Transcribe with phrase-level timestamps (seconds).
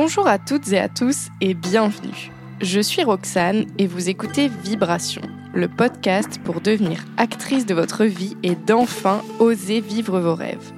[0.00, 2.30] Bonjour à toutes et à tous et bienvenue.
[2.60, 5.22] Je suis Roxane et vous écoutez Vibration,
[5.52, 10.72] le podcast pour devenir actrice de votre vie et d'enfin oser vivre vos rêves.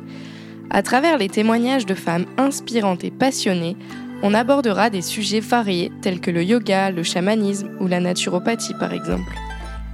[0.71, 3.77] À travers les témoignages de femmes inspirantes et passionnées,
[4.23, 8.95] on abordera des sujets variés tels que le yoga, le chamanisme ou la naturopathie par
[8.95, 9.37] exemple.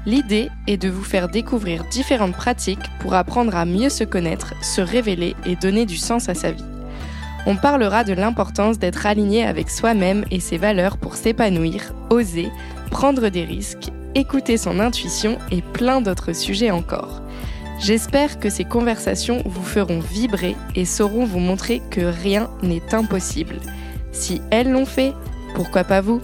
[0.07, 4.81] L'idée est de vous faire découvrir différentes pratiques pour apprendre à mieux se connaître, se
[4.81, 6.76] révéler et donner du sens à sa vie.
[7.49, 12.51] On parlera de l'importance d'être aligné avec soi-même et ses valeurs pour s'épanouir, oser,
[12.91, 17.23] prendre des risques, écouter son intuition et plein d'autres sujets encore.
[17.79, 23.57] J'espère que ces conversations vous feront vibrer et sauront vous montrer que rien n'est impossible.
[24.11, 25.13] Si elles l'ont fait,
[25.55, 26.21] pourquoi pas vous?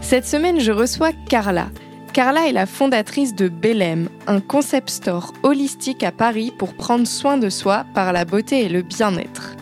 [0.00, 1.68] Cette semaine, je reçois Carla.
[2.14, 7.38] Carla est la fondatrice de Belém, un concept store holistique à Paris pour prendre soin
[7.38, 9.56] de soi par la beauté et le bien-être.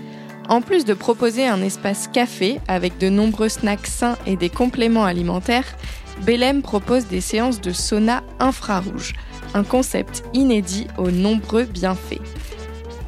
[0.50, 5.06] En plus de proposer un espace café avec de nombreux snacks sains et des compléments
[5.06, 5.78] alimentaires,
[6.26, 9.14] Belém propose des séances de sauna infrarouge,
[9.54, 12.20] un concept inédit aux nombreux bienfaits.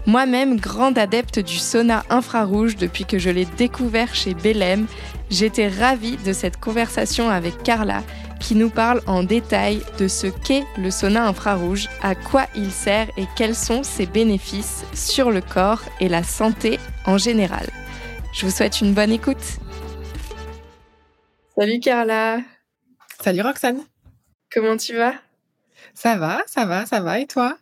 [0.07, 4.87] Moi-même, grande adepte du sauna infrarouge depuis que je l'ai découvert chez Belém,
[5.29, 8.03] j'étais ravie de cette conversation avec Carla
[8.45, 13.09] qui nous parle en détail de ce qu'est le sauna infrarouge, à quoi il sert
[13.17, 17.67] et quels sont ses bénéfices sur le corps et la santé en général.
[18.35, 19.59] Je vous souhaite une bonne écoute.
[21.57, 22.41] Salut Carla.
[23.19, 23.81] Salut Roxane.
[24.53, 25.15] Comment tu vas?
[25.95, 27.21] Ça va, ça va, ça va.
[27.21, 27.57] Et toi?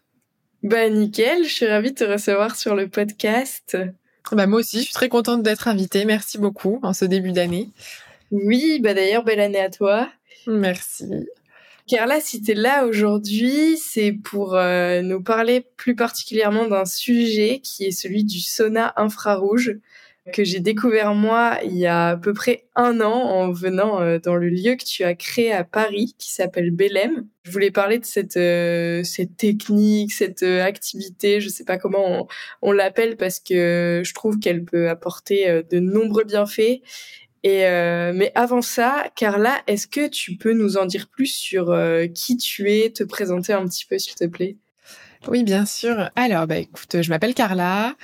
[0.65, 3.77] Bah nickel, je suis ravie de te recevoir sur le podcast.
[4.33, 6.05] Bah moi aussi, je suis très contente d'être invitée.
[6.07, 7.69] Merci beaucoup en ce début d'année.
[8.33, 10.09] Oui, bah d'ailleurs, belle année à toi.
[10.47, 11.27] Merci.
[11.89, 17.61] Carla, si tu es là aujourd'hui, c'est pour euh, nous parler plus particulièrement d'un sujet
[17.63, 19.79] qui est celui du sauna infrarouge
[20.33, 24.21] que j'ai découvert moi il y a à peu près un an en venant euh,
[24.21, 27.27] dans le lieu que tu as créé à Paris qui s'appelle Belém.
[27.43, 29.03] Je voulais parler de cette euh,
[29.37, 32.29] technique, cette activité, je sais pas comment
[32.63, 36.81] on l'appelle parce que je trouve qu'elle peut apporter de nombreux bienfaits
[37.45, 41.71] et euh, mais avant ça, Carla, est-ce que tu peux nous en dire plus sur
[41.71, 44.59] euh, qui tu es, te présenter un petit peu, s'il te plaît?
[45.29, 46.11] Oui, bien sûr.
[46.15, 47.95] Alors, bah écoute, je m'appelle Carla,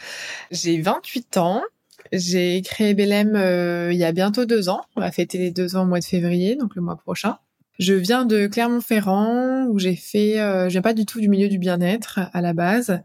[0.50, 1.62] j'ai 28 ans.
[2.10, 4.80] J'ai créé Belém euh, il y a bientôt deux ans.
[4.96, 7.38] On va fêter les deux ans au mois de février, donc le mois prochain.
[7.78, 11.58] Je viens de Clermont-Ferrand où j'ai fait, je viens pas du tout du milieu du
[11.58, 13.02] bien-être à la base.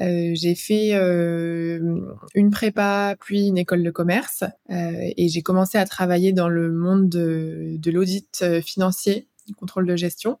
[0.00, 2.00] Euh, j'ai fait euh,
[2.34, 6.72] une prépa puis une école de commerce euh, et j'ai commencé à travailler dans le
[6.72, 10.38] monde de, de l'audit financier, du contrôle de gestion.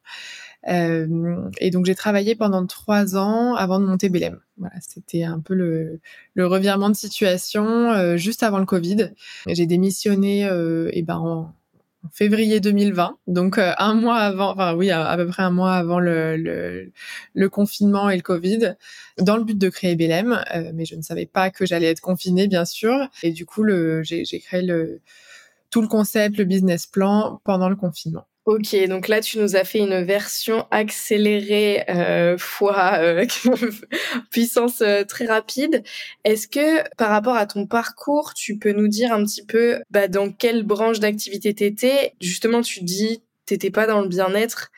[0.66, 4.40] et donc j'ai travaillé pendant trois ans avant de monter Belém.
[4.56, 6.00] Voilà, c'était un peu le,
[6.34, 9.10] le, revirement de situation juste avant le Covid.
[9.48, 10.42] J'ai démissionné
[10.92, 11.54] et ben en, en
[12.10, 16.00] février 2020, donc euh, un mois avant, enfin oui, à, peu près un mois avant
[16.00, 16.92] le, le,
[17.34, 18.74] le, confinement et le Covid,
[19.18, 22.00] dans le but de créer Belém, euh, mais je ne savais pas que j'allais être
[22.00, 23.64] confinée, bien sûr, et du coup,
[24.02, 25.00] j'ai créé le,
[25.70, 28.26] tout le concept, le business plan pendant le confinement.
[28.44, 33.24] Ok, donc là tu nous as fait une version accélérée euh, fois euh,
[34.32, 35.84] puissance euh, très rapide.
[36.24, 40.08] Est-ce que par rapport à ton parcours, tu peux nous dire un petit peu bah,
[40.08, 42.14] dans quelle branche d'activité t'étais?
[42.20, 44.72] Justement, tu dis t'étais pas dans le bien-être.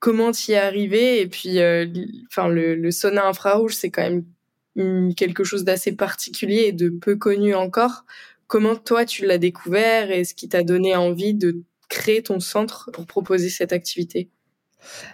[0.00, 1.86] Comment t'y es arrivé Et puis, euh,
[2.30, 7.14] enfin le, le sauna infrarouge, c'est quand même quelque chose d'assez particulier et de peu
[7.16, 8.04] connu encore.
[8.48, 12.90] Comment toi tu l'as découvert et ce qui t'a donné envie de créer ton centre
[12.92, 14.28] pour proposer cette activité?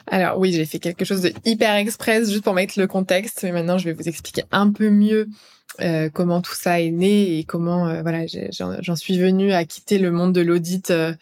[0.06, 3.42] Alors oui, j'ai fait quelque chose de hyper express juste pour mettre le contexte.
[3.42, 5.28] Mais maintenant, je vais vous expliquer un peu mieux
[5.80, 9.98] euh, comment tout ça est né et comment euh, voilà j'en suis venue à quitter
[9.98, 11.14] le monde de l'audit euh,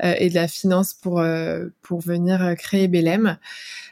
[0.00, 1.22] et de la finance pour
[1.82, 3.38] pour venir créer Belém.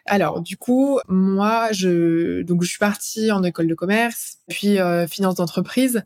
[0.07, 4.79] Alors du coup, moi je donc je suis partie en école de commerce, puis
[5.09, 6.05] finance d'entreprise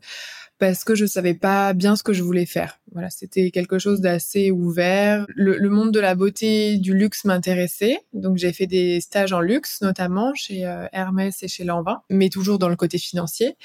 [0.61, 2.77] parce que je savais pas bien ce que je voulais faire.
[2.91, 5.25] Voilà, c'était quelque chose d'assez ouvert.
[5.29, 9.81] Le, monde de la beauté, du luxe m'intéressait, donc j'ai fait des stages en luxe,
[9.81, 13.55] notamment chez euh, Hermès et chez Lanvin, mais toujours dans le côté financier.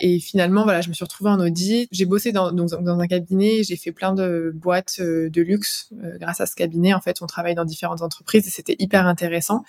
[0.00, 1.88] Et finalement, voilà, je me suis retrouvée en audit.
[1.92, 5.90] J'ai bossé dans, dans, dans un cabinet, j'ai fait plein de boîtes euh, de luxe
[6.02, 6.94] euh, grâce à ce cabinet.
[6.94, 9.62] En fait, on travaille dans différentes entreprises et c'était hyper intéressant.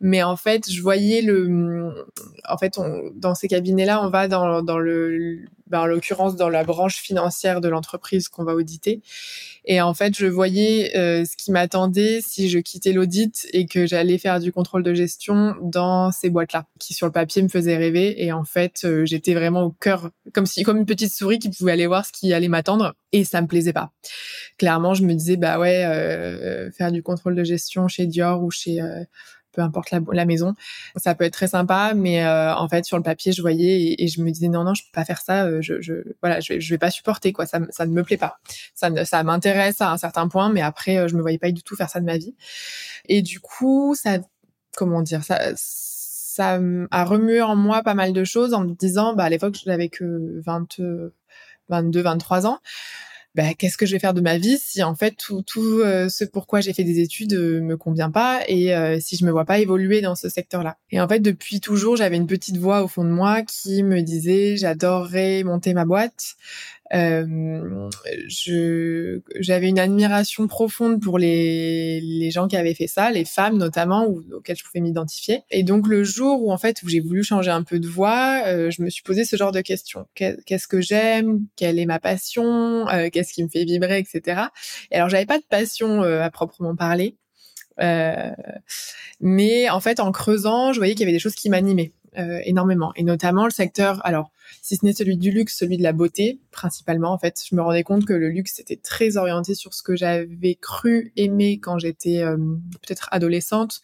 [0.00, 2.08] Mais en fait, je voyais le,
[2.48, 2.80] en fait,
[3.14, 7.60] dans ces cabinets-là, on va dans, dans le ben, en l'occurrence dans la branche financière
[7.60, 9.02] de l'entreprise qu'on va auditer.
[9.64, 13.86] Et en fait, je voyais euh, ce qui m'attendait si je quittais l'audit et que
[13.86, 17.76] j'allais faire du contrôle de gestion dans ces boîtes-là, qui sur le papier me faisaient
[17.76, 18.24] rêver.
[18.24, 21.50] Et en fait, euh, j'étais vraiment au cœur, comme si, comme une petite souris qui
[21.50, 22.94] pouvait aller voir ce qui allait m'attendre.
[23.12, 23.92] Et ça me plaisait pas.
[24.58, 28.50] Clairement, je me disais, bah ouais, euh, faire du contrôle de gestion chez Dior ou
[28.50, 28.80] chez
[29.58, 30.54] peu importe la, maison.
[30.94, 34.06] Ça peut être très sympa, mais euh, en fait sur le papier je voyais et,
[34.06, 36.60] je me disais non non je peux pas faire ça, euh, je, je voilà je,
[36.60, 38.38] je vais pas supporter quoi, ça ça ne me plaît pas.
[38.74, 41.64] Ça ça m'intéresse à un certain point, mais après euh, je me voyais pas du
[41.64, 42.36] tout faire ça de ma vie.
[43.06, 44.18] Et du coup ça
[44.76, 46.60] comment dire ça ça
[46.92, 49.68] a remué en moi pas mal de choses en me disant bah à l'époque je
[49.68, 50.80] n'avais que 20
[51.68, 52.60] 22 23 ans
[53.38, 56.08] bah, qu'est-ce que je vais faire de ma vie si en fait tout, tout euh,
[56.08, 59.30] ce pourquoi j'ai fait des études euh, me convient pas et euh, si je me
[59.30, 60.76] vois pas évoluer dans ce secteur-là?
[60.90, 64.00] Et en fait depuis toujours j'avais une petite voix au fond de moi qui me
[64.02, 66.34] disait j'adorerais monter ma boîte,
[66.94, 67.90] euh,
[69.40, 74.06] j'avais une admiration profonde pour les les gens qui avaient fait ça, les femmes notamment,
[74.06, 75.42] auxquelles je pouvais m'identifier.
[75.50, 78.42] Et donc le jour où en fait où j'ai voulu changer un peu de voix,
[78.46, 80.06] euh, je me suis posé ce genre de questions.
[80.14, 81.46] Qu'est-ce que j'aime?
[81.56, 82.88] Quelle est ma passion?
[82.88, 84.42] Euh, Qu'est-ce qui me fait vibrer, etc.
[84.90, 87.16] Et alors j'avais pas de passion euh, à proprement parler.
[89.20, 92.40] Mais en fait, en creusant, je voyais qu'il y avait des choses qui m'animaient euh,
[92.44, 94.04] énormément, et notamment le secteur.
[94.04, 94.30] Alors,
[94.62, 97.12] si ce n'est celui du luxe, celui de la beauté, principalement.
[97.12, 99.96] En fait, je me rendais compte que le luxe était très orienté sur ce que
[99.96, 102.36] j'avais cru aimer quand j'étais euh,
[102.80, 103.82] peut-être adolescente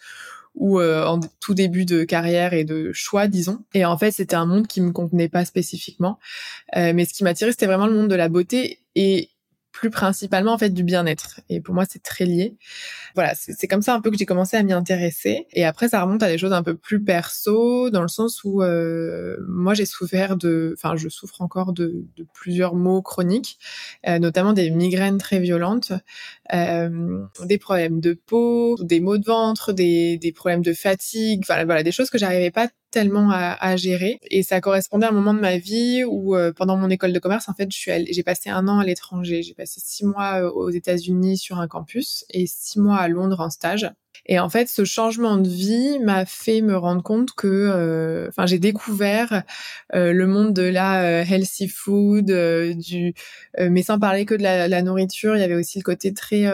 [0.54, 3.64] ou euh, en tout début de carrière et de choix, disons.
[3.74, 6.18] Et en fait, c'était un monde qui me convenait pas spécifiquement.
[6.76, 9.30] Euh, mais ce qui m'attirait, c'était vraiment le monde de la beauté et
[9.74, 11.40] plus principalement en fait du bien-être.
[11.50, 12.56] Et pour moi, c'est très lié.
[13.16, 15.46] Voilà, c'est comme ça un peu que j'ai commencé à m'y intéresser.
[15.52, 18.62] Et après, ça remonte à des choses un peu plus perso, dans le sens où
[18.62, 23.58] euh, moi, j'ai souffert de, enfin, je souffre encore de, de plusieurs maux chroniques,
[24.06, 25.92] euh, notamment des migraines très violentes,
[26.54, 31.64] euh, des problèmes de peau, des maux de ventre, des, des problèmes de fatigue, voilà,
[31.64, 34.20] voilà, des choses que j'arrivais pas tellement à, gérer.
[34.30, 37.18] Et ça correspondait à un moment de ma vie où, euh, pendant mon école de
[37.18, 39.42] commerce, en fait, je suis j'ai passé un an à l'étranger.
[39.42, 43.40] J'ai passé six mois euh, aux États-Unis sur un campus et six mois à Londres
[43.40, 43.90] en stage.
[44.26, 48.46] Et en fait, ce changement de vie m'a fait me rendre compte que, euh, enfin,
[48.46, 49.42] j'ai découvert
[49.94, 53.14] euh, le monde de la euh, healthy food, du,
[53.58, 56.44] mais sans parler que de la, la, nourriture, il y avait aussi le côté très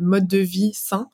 [0.00, 1.08] mode de vie sain,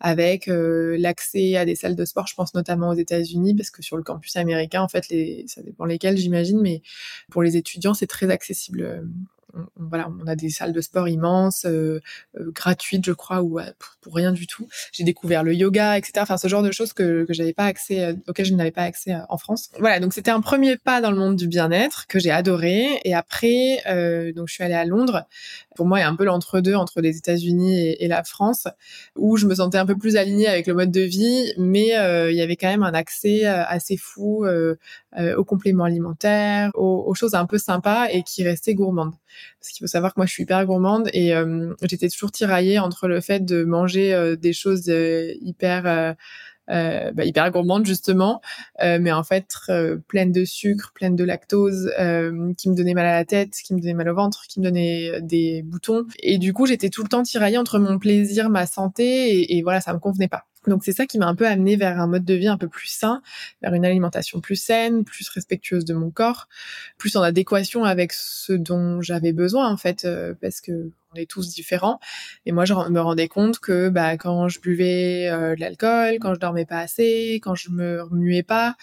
[0.00, 2.26] avec l'accès à des salles de sport.
[2.26, 5.62] Je pense notamment aux États-Unis, parce que sur le campus américain, en fait, les, ça
[5.62, 6.82] dépend lesquels, j'imagine, mais
[7.30, 9.04] pour les étudiants, c'est très accessible
[9.54, 12.00] on, voilà, on a des salles de sport immenses, euh,
[12.38, 13.60] euh, gratuites, je crois, ou
[14.00, 14.68] pour, rien du tout.
[14.92, 16.12] J'ai découvert le yoga, etc.
[16.18, 18.82] Enfin, ce genre de choses que, que j'avais pas accès, euh, auxquelles je n'avais pas
[18.82, 19.70] accès en France.
[19.78, 23.00] Voilà, donc c'était un premier pas dans le monde du bien-être que j'ai adoré.
[23.04, 23.82] Et après,
[24.34, 25.26] donc je suis allée à Londres.
[25.74, 28.68] Pour moi, a un peu l'entre-deux entre les États-Unis et, la France,
[29.16, 31.88] où je me sentais un peu plus alignée avec le mode de vie, mais
[32.30, 37.34] il y avait quand même un accès assez fou aux compléments alimentaires, aux, aux choses
[37.34, 39.14] un peu sympas et qui restaient gourmandes.
[39.60, 42.78] Parce qu'il faut savoir que moi, je suis hyper gourmande et euh, j'étais toujours tiraillée
[42.78, 44.90] entre le fait de manger euh, des choses
[46.70, 48.40] euh, bah, hyper gourmandes justement,
[48.80, 49.56] mais en fait
[50.08, 51.92] pleines de sucre, pleines de lactose,
[52.56, 54.64] qui me donnaient mal à la tête, qui me donnaient mal au ventre, qui me
[54.64, 56.06] donnaient des boutons.
[56.20, 59.62] Et du coup, j'étais tout le temps tiraillée entre mon plaisir, ma santé, et, et
[59.62, 60.46] voilà, ça me convenait pas.
[60.66, 62.68] Donc c'est ça qui m'a un peu amené vers un mode de vie un peu
[62.68, 63.20] plus sain,
[63.62, 66.48] vers une alimentation plus saine, plus respectueuse de mon corps,
[66.98, 71.30] plus en adéquation avec ce dont j'avais besoin en fait, euh, parce que on est
[71.30, 72.00] tous différents.
[72.46, 76.34] Et moi, je me rendais compte que bah, quand je buvais euh, de l'alcool, quand
[76.34, 78.76] je dormais pas assez, quand je me remuais pas,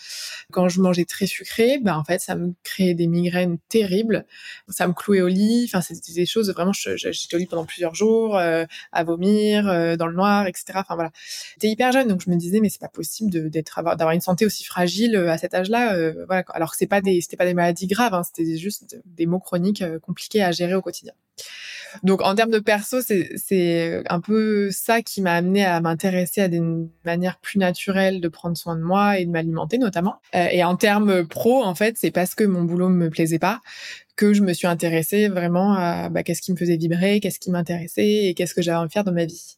[0.51, 4.25] quand je mangeais très sucré, bah, en fait, ça me créait des migraines terribles.
[4.69, 5.65] Ça me clouait au lit.
[5.67, 6.73] Enfin, c'était des choses vraiment.
[6.73, 10.65] J'étais au lit pendant plusieurs jours, euh, à vomir, euh, dans le noir, etc.
[10.75, 11.11] Enfin voilà.
[11.55, 14.45] J'étais hyper jeune, donc je me disais mais c'est pas possible d'être d'avoir une santé
[14.45, 16.11] aussi fragile à cet âge-là.
[16.25, 16.43] voilà.
[16.49, 19.39] Alors que c'est pas des c'était pas des maladies graves, hein, c'était juste des maux
[19.39, 21.13] chroniques compliqués à gérer au quotidien.
[22.03, 26.47] Donc en termes de perso, c'est un peu ça qui m'a amené à m'intéresser à
[26.47, 26.61] des
[27.05, 30.21] manières plus naturelles de prendre soin de moi et de m'alimenter notamment.
[30.35, 33.61] Euh, et en termes pro, en fait, c'est parce que mon boulot me plaisait pas
[34.15, 37.51] que je me suis intéressée vraiment à bah, qu'est-ce qui me faisait vibrer, qu'est-ce qui
[37.51, 39.57] m'intéressait et qu'est-ce que j'avais envie de faire dans ma vie.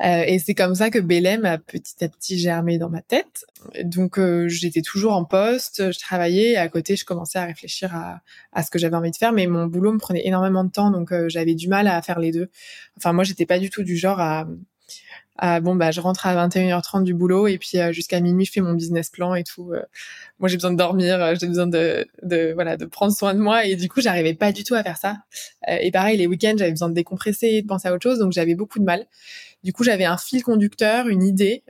[0.00, 3.44] Euh, et c'est comme ça que Belém a petit à petit germé dans ma tête.
[3.84, 7.94] Donc euh, j'étais toujours en poste, je travaillais et à côté je commençais à réfléchir
[7.94, 10.90] à, ce que j'avais envie de faire, mais mon boulot me prenait énormément de temps,
[10.90, 12.48] donc euh, j'avais du mal à faire les deux.
[12.96, 14.46] Enfin moi j'étais pas du tout du genre à
[15.38, 18.60] à bon bah je rentre à 21h30 du boulot et puis jusqu'à minuit je fais
[18.60, 19.72] mon business plan et tout.
[20.38, 23.64] moi j'ai besoin de dormir, j'ai besoin de, de voilà de prendre soin de moi
[23.64, 25.16] et du coup j'arrivais pas du tout à faire ça.
[25.66, 28.54] et pareil les week-ends j'avais besoin de décompresser, de penser à autre chose donc j'avais
[28.54, 29.06] beaucoup de mal.
[29.62, 31.62] Du coup j'avais un fil conducteur, une idée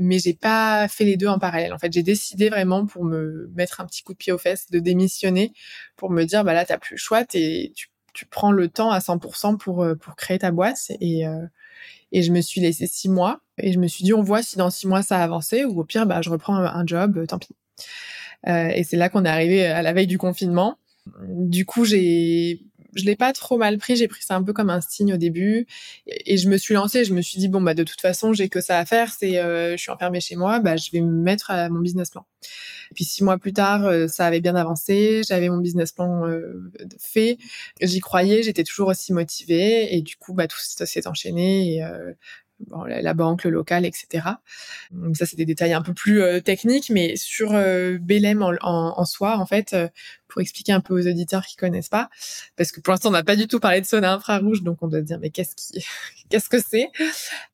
[0.00, 1.72] mais j'ai pas fait les deux en parallèle.
[1.72, 4.70] En fait, j'ai décidé vraiment pour me mettre un petit coup de pied aux fesses
[4.70, 5.52] de démissionner
[5.96, 7.70] pour me dire bah là t'as plus le choix, tu,
[8.12, 11.46] tu prends le temps à 100% pour euh, pour créer ta boîte et euh,
[12.12, 14.56] et je me suis laissé six mois et je me suis dit on voit si
[14.56, 17.26] dans six mois ça a avancé ou au pire bah je reprends un, job, euh,
[17.26, 17.54] tant pis.
[18.46, 20.78] et c'est là qu'on est arrivé à la veille du confinement.
[21.28, 22.62] Du coup j'ai
[22.94, 23.96] je l'ai pas trop mal pris.
[23.96, 25.66] J'ai pris ça un peu comme un signe au début,
[26.06, 27.04] et, je me suis lancée.
[27.04, 29.12] Je me suis dit bon bah de toute façon j'ai que ça à faire.
[29.12, 32.10] C'est euh, je suis enfermée chez moi, bah je vais me mettre à mon business
[32.10, 32.26] plan.
[32.90, 35.22] Et puis six mois plus tard, euh, ça avait bien avancé.
[35.26, 37.38] J'avais mon business plan euh, fait.
[37.80, 38.42] J'y croyais.
[38.42, 41.76] J'étais toujours aussi motivée, et du coup bah tout s'est enchaîné.
[41.76, 41.84] Et,
[42.68, 44.26] bon, la, banque, le local, etc.
[44.90, 48.52] Donc ça, c'est des détails un peu plus euh, techniques, mais sur euh, Belém en,
[48.62, 49.88] en, soi, en fait, euh,
[50.28, 52.08] pour expliquer un peu aux auditeurs qui connaissent pas,
[52.56, 54.88] parce que pour l'instant, on n'a pas du tout parlé de sauna infrarouge, donc on
[54.88, 55.84] doit se dire, mais qu'est-ce qui,
[56.30, 56.88] qu'est-ce que c'est?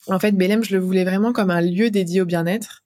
[0.07, 2.83] En fait, Belém, je le voulais vraiment comme un lieu dédié au bien-être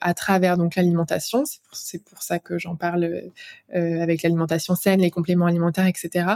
[0.00, 1.44] à travers donc l'alimentation.
[1.72, 3.30] C'est pour, ça que j'en parle
[3.74, 6.26] euh, avec l'alimentation saine, les compléments alimentaires, etc.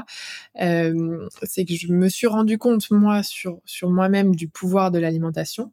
[0.61, 4.99] Euh, c'est que je me suis rendu compte moi sur sur moi-même du pouvoir de
[4.99, 5.73] l'alimentation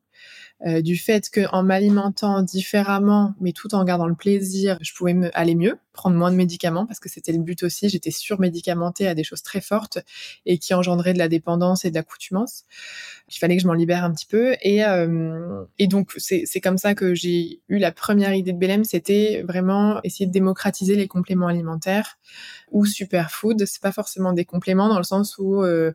[0.66, 5.14] euh, du fait que en m'alimentant différemment, mais tout en gardant le plaisir, je pouvais
[5.14, 7.88] me aller mieux, prendre moins de médicaments parce que c'était le but aussi.
[7.88, 10.00] J'étais surmédicamentée à des choses très fortes
[10.46, 12.00] et qui engendraient de la dépendance et de.
[13.32, 16.78] Il fallait que je m'en libère un petit peu et euh, et donc c'est comme
[16.78, 21.08] ça que j'ai eu la première idée de Belém, c'était vraiment essayer de démocratiser les
[21.08, 22.18] compléments alimentaires
[22.72, 23.66] ou superfood.
[23.66, 25.94] C'est pas forcément des compléments dans le sens où euh,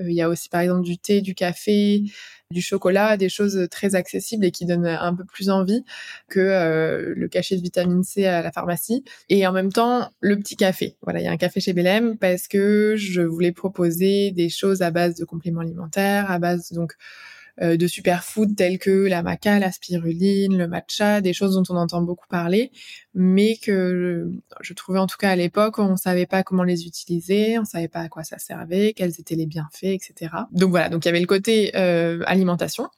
[0.00, 2.04] il y a aussi par exemple du thé, du café,
[2.52, 5.84] du chocolat, des choses très accessibles et qui donnent un peu plus envie
[6.28, 9.04] que euh, le cachet de vitamine C à la pharmacie.
[9.28, 10.96] Et en même temps, le petit café.
[11.02, 14.82] Voilà, il y a un café chez Belém parce que je voulais proposer des choses
[14.82, 19.58] à base de compléments alimentaires, à base donc euh, de superfoods tels que la maca,
[19.58, 22.70] la spiruline, le matcha, des choses dont on entend beaucoup parler,
[23.14, 24.30] mais que
[24.60, 27.88] je, trouvais en tout cas à l'époque, on savait pas comment les utiliser, on savait
[27.88, 30.34] pas à quoi ça servait, quels étaient les bienfaits, etc.
[30.52, 32.88] Donc voilà, donc il y avait le côté euh, alimentation.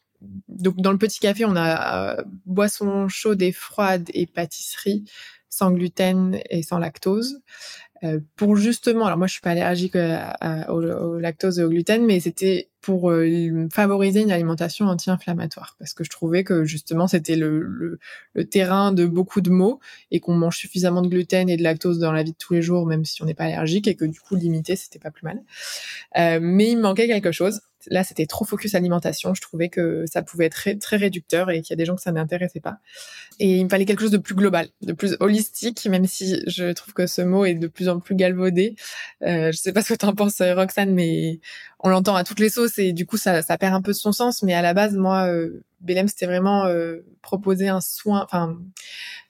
[0.48, 5.04] Donc dans le petit café, on a euh, boisson chaude et froide et pâtisserie
[5.50, 7.40] sans gluten et sans lactose.
[8.04, 10.18] Euh, pour justement, alors moi je suis pas allergique euh,
[10.68, 16.04] au, lactose et au gluten, mais c'était pour euh, favoriser une alimentation anti-inflammatoire, parce que
[16.04, 17.98] je trouvais que justement c'était le, le,
[18.34, 19.80] le, terrain de beaucoup de maux
[20.10, 22.62] et qu'on mange suffisamment de gluten et de lactose dans la vie de tous les
[22.62, 25.24] jours, même si on n'est pas allergique, et que du coup limiter c'était pas plus
[25.24, 25.42] mal.
[26.42, 27.60] mais il manquait quelque chose.
[27.90, 29.34] Là, c'était trop focus alimentation.
[29.34, 31.96] Je trouvais que ça pouvait être très, très réducteur et qu'il y a des gens
[31.96, 32.78] que ça n'intéressait pas.
[33.40, 36.72] Et il me fallait quelque chose de plus global, de plus holistique, même si je
[36.72, 38.76] trouve que ce mot est de plus en plus galvaudé.
[39.22, 41.40] Euh, je sais pas ce que tu en penses, Roxane, mais
[41.80, 43.96] on l'entend à toutes les sauces et du coup, ça, ça perd un peu de
[43.96, 44.42] son sens.
[44.42, 48.58] Mais à la base, moi, euh, Belém, c'était vraiment euh, proposer un soin, enfin,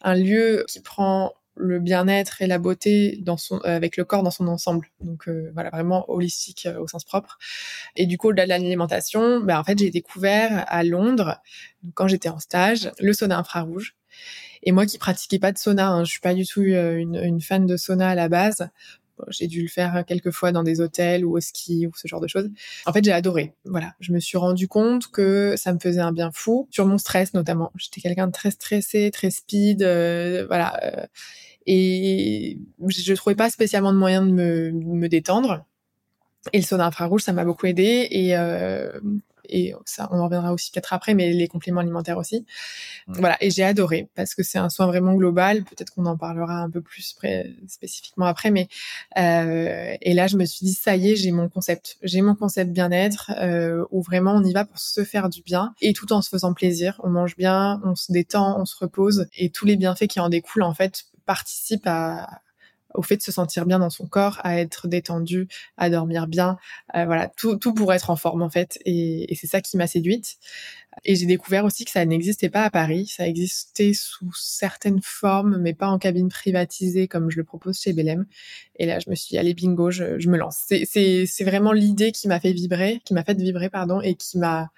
[0.03, 4.23] un lieu qui prend le bien-être et la beauté dans son, euh, avec le corps
[4.23, 4.89] dans son ensemble.
[5.01, 7.39] Donc euh, voilà, vraiment holistique euh, au sens propre.
[7.97, 11.41] Et du coup, au-delà de l'alimentation, ben, en fait, j'ai découvert à Londres,
[11.95, 13.97] quand j'étais en stage, le sauna infrarouge.
[14.63, 17.41] Et moi qui pratiquais pas de sauna, hein, je suis pas du tout une, une
[17.41, 18.69] fan de sauna à la base.
[19.29, 22.21] J'ai dû le faire quelques fois dans des hôtels ou au ski ou ce genre
[22.21, 22.49] de choses.
[22.87, 23.55] En fait, j'ai adoré.
[23.65, 26.99] Voilà, je me suis rendu compte que ça me faisait un bien fou sur mon
[26.99, 27.73] stress notamment.
[27.77, 29.83] J'étais quelqu'un de très stressé, très speed,
[30.47, 31.09] voilà.
[31.67, 35.65] Et je trouvais pas spécialement de moyen de me, me détendre.
[36.53, 38.07] Et le sauna infrarouge, ça m'a beaucoup aidé.
[38.11, 39.01] Et, euh,
[39.49, 42.45] et ça, on en reviendra aussi peut-être après, mais les compléments alimentaires aussi.
[43.07, 43.37] Voilà.
[43.41, 45.65] Et j'ai adoré parce que c'est un soin vraiment global.
[45.65, 47.17] Peut-être qu'on en parlera un peu plus
[47.69, 48.69] spécifiquement après, mais
[49.19, 51.99] euh, et là, je me suis dit ça y est, j'ai mon concept.
[52.03, 55.75] J'ai mon concept bien-être euh, où vraiment on y va pour se faire du bien
[55.81, 57.01] et tout en se faisant plaisir.
[57.05, 60.29] On mange bien, on se détend, on se repose et tous les bienfaits qui en
[60.29, 62.43] découlent en fait participe à,
[62.95, 66.57] au fait de se sentir bien dans son corps, à être détendu, à dormir bien,
[66.97, 68.79] euh, voilà, tout, tout pour être en forme en fait.
[68.85, 70.37] Et, c'est ça qui m'a séduite.
[71.05, 75.59] Et j'ai découvert aussi que ça n'existait pas à Paris, ça existait sous certaines formes,
[75.59, 78.27] mais pas en cabine privatisée comme je le propose chez Belém.
[78.77, 80.59] Et là, je me suis dit, allez, bingo, je, je me lance.
[80.69, 84.71] C'est vraiment l'idée qui m'a fait vibrer, qui m'a fait vibrer, pardon, et qui m'a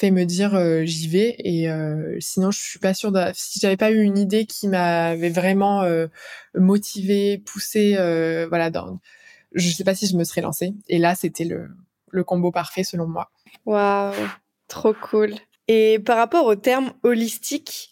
[0.00, 3.60] fait me dire euh, j'y vais et euh, sinon je suis pas sûre de si
[3.60, 6.06] j'avais pas eu une idée qui m'avait vraiment euh,
[6.54, 8.98] motivée poussée euh, voilà dans
[9.52, 13.06] je sais pas si je me serais lancée et là c'était le combo parfait selon
[13.06, 13.30] moi
[13.66, 14.14] waouh
[14.70, 15.34] Trop cool.
[15.66, 17.90] Et par rapport au terme holistique,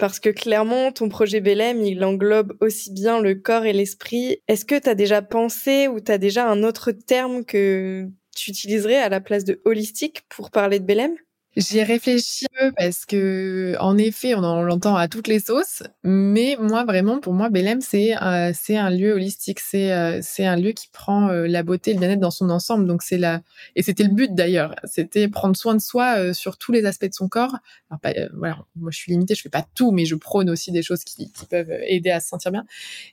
[0.00, 4.38] parce que clairement, ton projet Belém, il englobe aussi bien le corps et l'esprit.
[4.48, 8.50] Est-ce que tu as déjà pensé ou tu as déjà un autre terme que tu
[8.50, 11.14] utiliserais à la place de holistique pour parler de Belém
[11.56, 12.46] J'y ai réfléchi
[12.76, 15.84] parce que, en effet, on en l'entend à toutes les sauces.
[16.02, 19.60] Mais moi, vraiment, pour moi, Belém, c'est euh, c'est un lieu holistique.
[19.60, 22.86] C'est euh, c'est un lieu qui prend euh, la beauté, le bien-être dans son ensemble.
[22.88, 23.40] Donc c'est la
[23.76, 24.74] et c'était le but d'ailleurs.
[24.82, 27.56] C'était prendre soin de soi sur tous les aspects de son corps.
[27.88, 30.72] Alors, pas, voilà, moi je suis limitée, je fais pas tout, mais je prône aussi
[30.72, 32.64] des choses qui, qui peuvent aider à se sentir bien.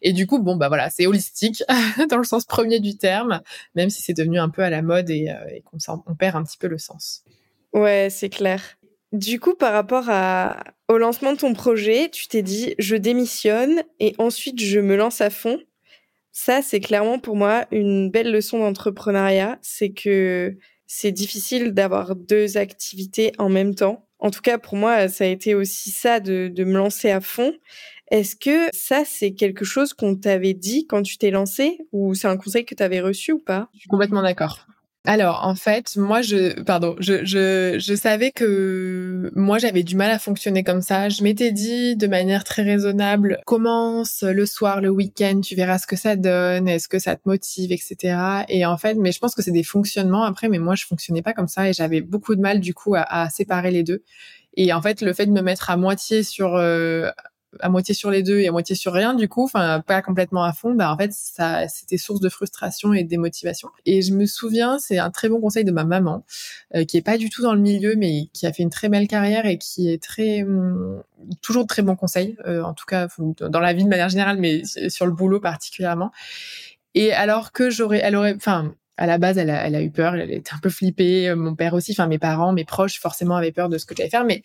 [0.01, 1.63] Et du coup, bon bah voilà, c'est holistique
[2.09, 3.41] dans le sens premier du terme,
[3.75, 6.43] même si c'est devenu un peu à la mode et, et qu'on on perd un
[6.43, 7.23] petit peu le sens.
[7.73, 8.77] Ouais, c'est clair.
[9.11, 13.83] Du coup, par rapport à, au lancement de ton projet, tu t'es dit, je démissionne
[13.99, 15.59] et ensuite je me lance à fond.
[16.31, 19.59] Ça, c'est clairement pour moi une belle leçon d'entrepreneuriat.
[19.61, 24.07] C'est que c'est difficile d'avoir deux activités en même temps.
[24.19, 27.19] En tout cas, pour moi, ça a été aussi ça de, de me lancer à
[27.19, 27.53] fond.
[28.11, 32.27] Est-ce que ça, c'est quelque chose qu'on t'avait dit quand tu t'es lancé ou c'est
[32.27, 33.69] un conseil que tu reçu ou pas?
[33.73, 34.67] Je suis complètement d'accord.
[35.03, 40.11] Alors, en fait, moi, je, pardon, je, je, je savais que moi, j'avais du mal
[40.11, 41.09] à fonctionner comme ça.
[41.09, 45.87] Je m'étais dit de manière très raisonnable, commence le soir, le week-end, tu verras ce
[45.87, 48.43] que ça donne, est-ce que ça te motive, etc.
[48.47, 51.23] Et en fait, mais je pense que c'est des fonctionnements après, mais moi, je fonctionnais
[51.23, 54.03] pas comme ça et j'avais beaucoup de mal, du coup, à, à séparer les deux.
[54.55, 57.09] Et en fait, le fait de me mettre à moitié sur euh,
[57.59, 60.43] à moitié sur les deux et à moitié sur rien du coup enfin pas complètement
[60.43, 64.13] à fond bah en fait ça c'était source de frustration et de démotivation et je
[64.13, 66.23] me souviens c'est un très bon conseil de ma maman
[66.75, 68.89] euh, qui est pas du tout dans le milieu mais qui a fait une très
[68.89, 71.03] belle carrière et qui est très hum,
[71.41, 73.07] toujours très bons conseils euh, en tout cas
[73.39, 76.11] dans la vie de manière générale mais sur le boulot particulièrement
[76.95, 79.89] et alors que j'aurais elle aurait enfin à la base, elle a, elle a eu
[79.89, 81.33] peur, elle était un peu flippée.
[81.33, 84.11] Mon père aussi, enfin mes parents, mes proches, forcément avaient peur de ce que j'allais
[84.11, 84.25] faire.
[84.25, 84.43] Mais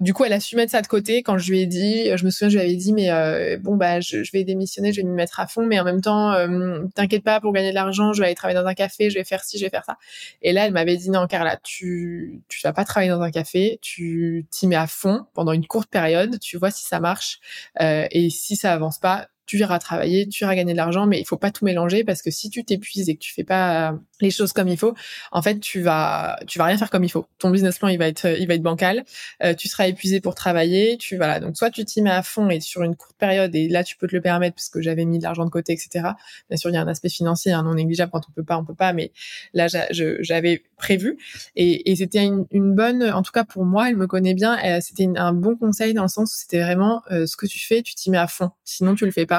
[0.00, 2.24] du coup, elle a su mettre ça de côté quand je lui ai dit, je
[2.24, 5.06] me souviens, je lui avais dit, mais euh, bon, bah, je, vais démissionner, je vais
[5.06, 8.12] m'y mettre à fond, mais en même temps, euh, t'inquiète pas, pour gagner de l'argent,
[8.12, 9.96] je vais aller travailler dans un café, je vais faire ci, je vais faire ça.
[10.42, 13.78] Et là, elle m'avait dit, non, Carla, tu, tu vas pas travailler dans un café,
[13.82, 17.40] tu t'y mets à fond pendant une courte période, tu vois si ça marche,
[17.80, 21.18] euh, et si ça avance pas, tu iras travailler, tu iras gagner de l'argent, mais
[21.18, 23.98] il faut pas tout mélanger parce que si tu t'épuises et que tu fais pas
[24.20, 24.94] les choses comme il faut,
[25.32, 27.26] en fait, tu vas, vas rien faire comme il faut.
[27.38, 29.04] Ton business plan, il va être, il va bancal.
[29.42, 30.98] Euh, tu seras épuisé pour travailler.
[30.98, 31.40] Tu voilà.
[31.40, 33.96] Donc soit tu t'y mets à fond et sur une courte période et là tu
[33.96, 36.10] peux te le permettre parce que j'avais mis de l'argent de côté, etc.
[36.48, 38.58] Bien sûr, il y a un aspect financier un non négligeable quand on peut pas,
[38.58, 38.92] on peut pas.
[38.92, 39.12] Mais
[39.54, 41.18] là, j'avais prévu
[41.56, 44.58] et, c'était une, bonne, en tout cas pour moi, elle me connaît bien.
[44.80, 47.82] C'était un bon conseil dans le sens où c'était vraiment euh, ce que tu fais,
[47.82, 48.50] tu t'y mets à fond.
[48.64, 49.37] Sinon, tu le fais pas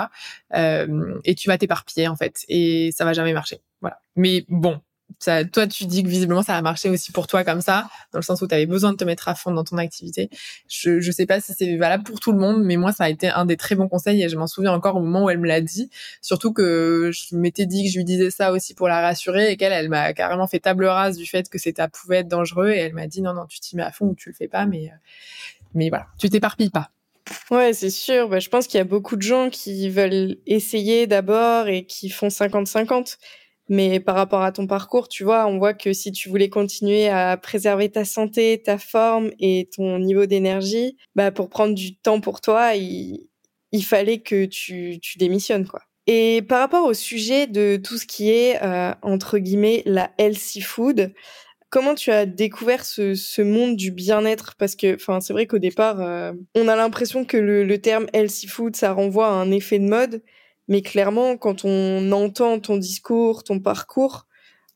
[0.55, 3.61] euh, et tu vas t'éparpiller en fait et ça va jamais marcher.
[3.81, 3.99] Voilà.
[4.15, 4.81] Mais bon,
[5.17, 8.19] ça, toi, tu dis que visiblement ça a marché aussi pour toi comme ça, dans
[8.19, 10.29] le sens où tu avais besoin de te mettre à fond dans ton activité.
[10.67, 13.09] Je je sais pas si c'est valable pour tout le monde, mais moi ça a
[13.09, 15.39] été un des très bons conseils et je m'en souviens encore au moment où elle
[15.39, 15.89] me l'a dit.
[16.21, 19.57] Surtout que je m'étais dit que je lui disais ça aussi pour la rassurer et
[19.57, 22.77] qu'elle elle, m'a carrément fait table rase du fait que ça pouvait être dangereux et
[22.77, 24.65] elle m'a dit non non tu t'y mets à fond ou tu le fais pas,
[24.65, 24.91] mais
[25.73, 26.91] mais voilà tu t'éparpilles pas.
[27.51, 28.29] Ouais, c'est sûr.
[28.29, 32.09] Bah, je pense qu'il y a beaucoup de gens qui veulent essayer d'abord et qui
[32.09, 33.17] font 50-50.
[33.69, 37.07] Mais par rapport à ton parcours, tu vois, on voit que si tu voulais continuer
[37.07, 42.19] à préserver ta santé, ta forme et ton niveau d'énergie, bah, pour prendre du temps
[42.19, 43.27] pour toi, il,
[43.83, 45.81] fallait que tu, démissionnes, quoi.
[46.07, 50.61] Et par rapport au sujet de tout ce qui est, euh, entre guillemets, la healthy
[50.61, 51.13] food,
[51.69, 54.55] Comment tu as découvert ce, ce monde du bien-être?
[54.55, 58.47] Parce que, c'est vrai qu'au départ, euh, on a l'impression que le, le, terme healthy
[58.47, 60.23] food, ça renvoie à un effet de mode.
[60.67, 64.27] Mais clairement, quand on entend ton discours, ton parcours,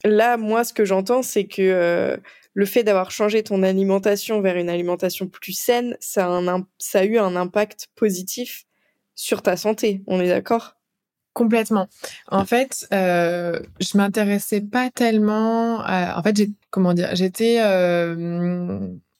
[0.03, 2.17] là, moi, ce que j'entends, c'est que euh,
[2.53, 6.99] le fait d'avoir changé ton alimentation vers une alimentation plus saine, ça a, un, ça
[6.99, 8.65] a eu un impact positif
[9.15, 10.03] sur ta santé.
[10.07, 10.75] On est d'accord?
[11.33, 11.87] Complètement.
[12.29, 15.81] En fait, euh, je m'intéressais pas tellement.
[15.81, 16.19] À...
[16.19, 18.79] En fait, j'ai comment dire, j'étais euh,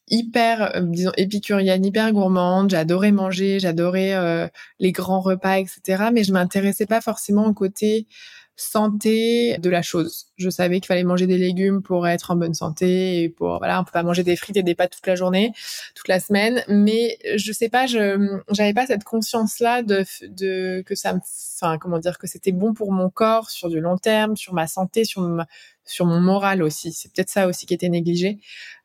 [0.10, 2.70] hyper, euh, disons, épicurienne, hyper gourmande.
[2.70, 4.48] J'adorais manger, j'adorais euh,
[4.80, 6.10] les grands repas, etc.
[6.14, 8.08] Mais je m'intéressais pas forcément au côté
[8.56, 10.28] santé de la chose.
[10.38, 13.82] Je savais qu'il fallait manger des légumes pour être en bonne santé et pour voilà,
[13.82, 15.54] on peut pas manger des frites et des pâtes toute la journée,
[15.96, 20.84] toute la semaine, mais je sais pas, je j'avais pas cette conscience là de de
[20.86, 21.20] que ça me
[21.62, 24.68] enfin comment dire que c'était bon pour mon corps sur du long terme, sur ma
[24.68, 25.48] santé, sur ma,
[25.86, 26.92] sur mon moral aussi.
[26.94, 28.40] C'est peut-être ça aussi qui était négligé.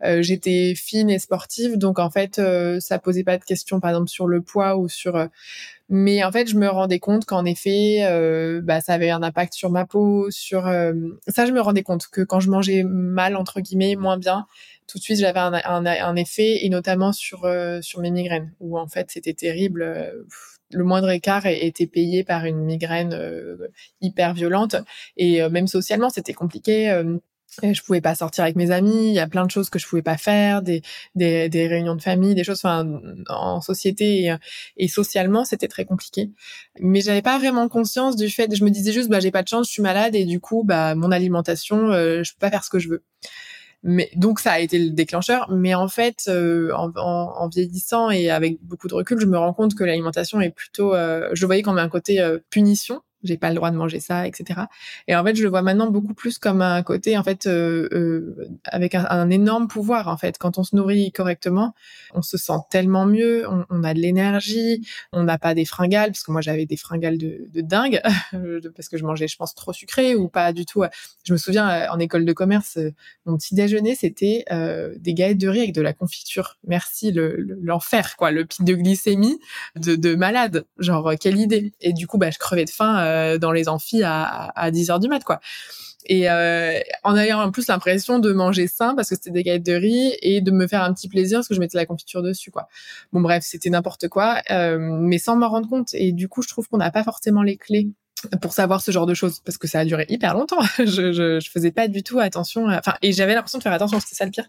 [0.05, 3.91] Euh, j'étais fine et sportive, donc en fait, euh, ça posait pas de questions, par
[3.91, 5.17] exemple sur le poids ou sur.
[5.17, 5.27] Euh,
[5.89, 8.01] mais en fait, je me rendais compte qu'en effet,
[8.63, 10.65] bah, ça avait un impact sur ma peau, sur
[11.29, 14.47] ça, je me rendais compte que quand je mangeais mal entre guillemets, moins bien,
[14.87, 19.11] tout de suite j'avais un, effet et notamment sur sur mes migraines où en fait
[19.11, 20.27] c'était terrible
[20.71, 23.69] le moindre écart était payé par une migraine euh,
[24.01, 24.77] hyper violente
[25.17, 27.19] et euh, même socialement c'était compliqué euh,
[27.63, 29.87] je pouvais pas sortir avec mes amis, il y a plein de choses que je
[29.89, 30.83] pouvais pas faire, des,
[31.15, 34.37] des, réunions de famille, des choses en société et,
[34.77, 36.31] et socialement, c'était très compliqué.
[36.79, 39.49] Mais j'avais pas vraiment conscience du fait, je me disais juste bah j'ai pas de
[39.49, 42.71] chance, je suis malade et du coup bah mon alimentation, je peux pas faire ce
[42.71, 43.03] que je veux.
[43.83, 45.51] Mais donc ça a été le déclencheur.
[45.51, 49.39] Mais en fait, euh, en, en, en, vieillissant et avec beaucoup de recul, je me
[49.39, 53.37] rends compte que l'alimentation est plutôt, euh, je voyais comme un côté euh, punition j'ai
[53.37, 54.61] pas le droit de manger ça, etc.
[55.09, 57.89] Et en fait, je le vois maintenant beaucoup plus comme un côté, en fait, euh,
[57.93, 60.09] euh, avec un, énorme pouvoir.
[60.09, 61.75] En fait, quand on se nourrit correctement,
[62.15, 66.23] on se sent tellement mieux, on, a de l'énergie, on n'a pas des fringales, parce
[66.23, 68.01] que moi j'avais des fringales de, dingue,
[68.77, 70.85] parce que je mangeais, je pense, trop sucré ou pas du tout.
[71.25, 72.79] Je me souviens euh, en école de commerce,
[73.27, 74.45] mon petit déjeuner c'était
[74.99, 76.59] des galettes de riz avec de la confiture.
[76.67, 79.39] Merci l'enfer, quoi, le pic de glycémie
[79.77, 80.65] de, de malade.
[80.79, 81.73] Genre quelle idée.
[81.81, 84.91] Et du coup, bah, je crevais de faim euh, dans les amphis à, à 10
[84.91, 85.41] heures du mat, quoi.
[86.07, 89.67] Et euh, en ayant en plus l'impression de manger sain parce que c'était des galettes
[89.67, 92.23] de riz et de me faire un petit plaisir parce que je mettais la confiture
[92.23, 92.69] dessus, quoi.
[93.13, 95.95] Bon bref, c'était n'importe quoi, euh, mais sans m'en rendre compte.
[95.95, 97.89] Et du coup, je trouve qu'on n'a pas forcément les clés
[98.41, 100.61] pour savoir ce genre de choses parce que ça a duré hyper longtemps.
[100.79, 102.67] je, je, je faisais pas du tout attention.
[102.69, 104.01] Enfin, et j'avais l'impression de faire attention.
[104.01, 104.49] C'était ça le pire,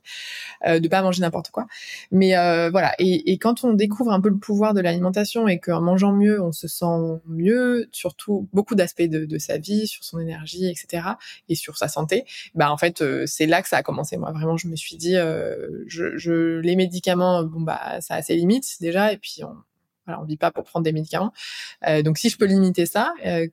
[0.66, 1.68] euh, de pas manger n'importe quoi.
[2.12, 2.94] Mais euh, voilà.
[3.00, 6.42] Et, et, quand on découvre un peu le pouvoir de l'alimentation et qu'en mangeant mieux,
[6.42, 6.86] on se sent
[7.28, 11.04] mieux, surtout beaucoup d'aspects de, de, sa vie, sur son énergie, etc.
[11.48, 12.26] Et sur sa santé.
[12.56, 14.18] Bah en fait, euh, c'est là que ça a commencé.
[14.18, 18.22] Moi, vraiment, je me suis dit, euh, je, je, les médicaments, bon bah ça a
[18.22, 19.14] ses limites déjà.
[19.14, 19.56] Et puis on,
[20.10, 21.32] voilà, on vit pas pour prendre des médicaments.
[21.88, 23.48] Euh, donc si je peux limiter ça, euh,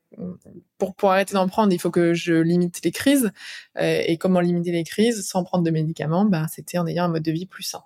[0.78, 3.30] pour, pour arrêter d'en prendre, il faut que je limite les crises.
[3.78, 6.24] Euh, et comment limiter les crises sans prendre de médicaments?
[6.24, 7.82] Ben, C'était en ayant un mode de vie plus sain.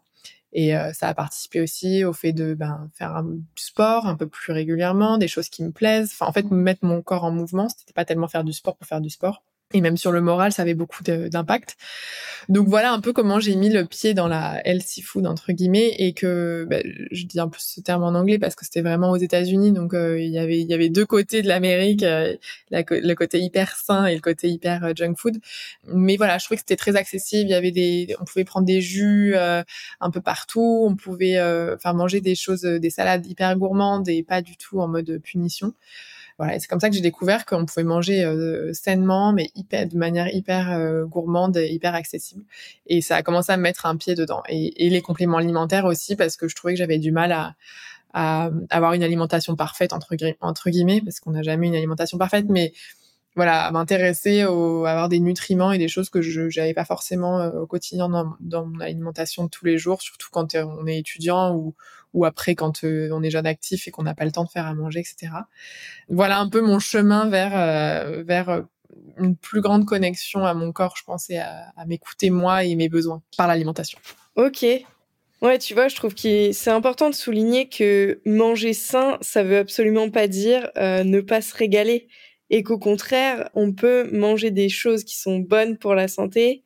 [0.53, 4.53] Et ça a participé aussi au fait de ben, faire du sport un peu plus
[4.53, 6.11] régulièrement, des choses qui me plaisent.
[6.13, 8.85] Enfin, en fait, mettre mon corps en mouvement, c'était pas tellement faire du sport pour
[8.85, 11.77] faire du sport et même sur le moral, ça avait beaucoup d'impact.
[12.49, 15.95] Donc voilà un peu comment j'ai mis le pied dans la healthy food entre guillemets
[15.99, 16.79] et que bah,
[17.13, 19.95] je dis un peu ce terme en anglais parce que c'était vraiment aux États-Unis, donc
[19.95, 22.35] euh, il y avait il y avait deux côtés de l'Amérique, euh,
[22.73, 25.39] le côté hyper sain et le côté hyper euh, junk food.
[25.87, 27.49] Mais voilà, je trouvais que c'était très accessible.
[27.49, 31.35] Il y avait des, on pouvait prendre des jus un peu partout, on pouvait
[31.81, 35.75] faire manger des choses, des salades hyper gourmandes et pas du tout en mode punition.
[36.41, 40.35] Voilà, c'est comme ça que j'ai découvert qu'on pouvait manger euh, sainement, mais de manière
[40.35, 42.45] hyper euh, gourmande et hyper accessible.
[42.87, 44.43] Et ça a commencé à me mettre un pied dedans.
[44.49, 47.31] Et, les compléments alimentaires aussi, parce que je trouvais que j'avais du mal
[48.15, 50.17] à, avoir une alimentation parfaite entre,
[50.71, 52.73] guillemets, parce qu'on n'a jamais une alimentation parfaite, mais
[53.37, 57.39] voilà, à m'intéresser à avoir des nutriments et des choses que je n'avais pas forcément
[57.41, 61.01] euh, au quotidien dans, dans, mon alimentation de tous les jours, surtout quand on est
[61.01, 61.75] étudiant ou,
[62.13, 64.51] ou après quand euh, on est jeune actif et qu'on n'a pas le temps de
[64.51, 65.33] faire à manger, etc.
[66.09, 68.65] Voilà un peu mon chemin vers euh, vers
[69.19, 72.89] une plus grande connexion à mon corps, je pensais, à, à m'écouter moi et mes
[72.89, 73.99] besoins par l'alimentation.
[74.37, 74.65] Ok.
[75.43, 79.57] Ouais, tu vois, je trouve que c'est important de souligner que manger sain, ça veut
[79.57, 82.09] absolument pas dire ne pas se régaler
[82.51, 86.65] et qu'au contraire, on peut manger des choses qui sont bonnes pour la santé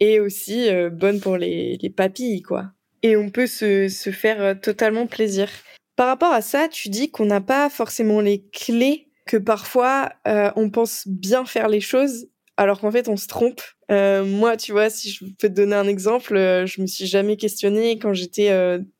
[0.00, 2.72] et aussi euh, bonnes pour les, les, papilles, quoi.
[3.04, 5.48] Et on peut se, se faire euh, totalement plaisir.
[5.94, 10.50] Par rapport à ça, tu dis qu'on n'a pas forcément les clés, que parfois euh,
[10.56, 13.60] on pense bien faire les choses alors qu'en fait on se trompe.
[13.90, 17.36] Euh, moi, tu vois, si je peux te donner un exemple, je me suis jamais
[17.36, 18.50] questionnée quand j'étais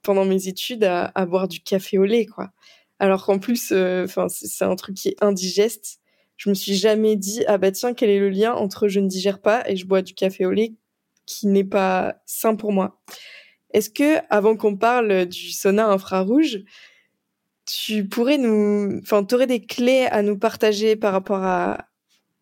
[0.03, 2.51] pendant mes études à, à, boire du café au lait, quoi.
[2.99, 6.01] Alors qu'en plus, enfin, c'est un truc qui est indigeste
[6.37, 9.07] je me suis jamais dit ah bah tiens quel est le lien entre je ne
[9.07, 10.75] digère pas et je bois du café au lait
[11.27, 13.01] qui n'est pas sain pour moi?
[13.75, 16.61] Est-ce que avant qu'on parle du sauna infrarouge,
[17.67, 21.87] tu pourrais nous, enfin, aurais des clés à nous partager par rapport à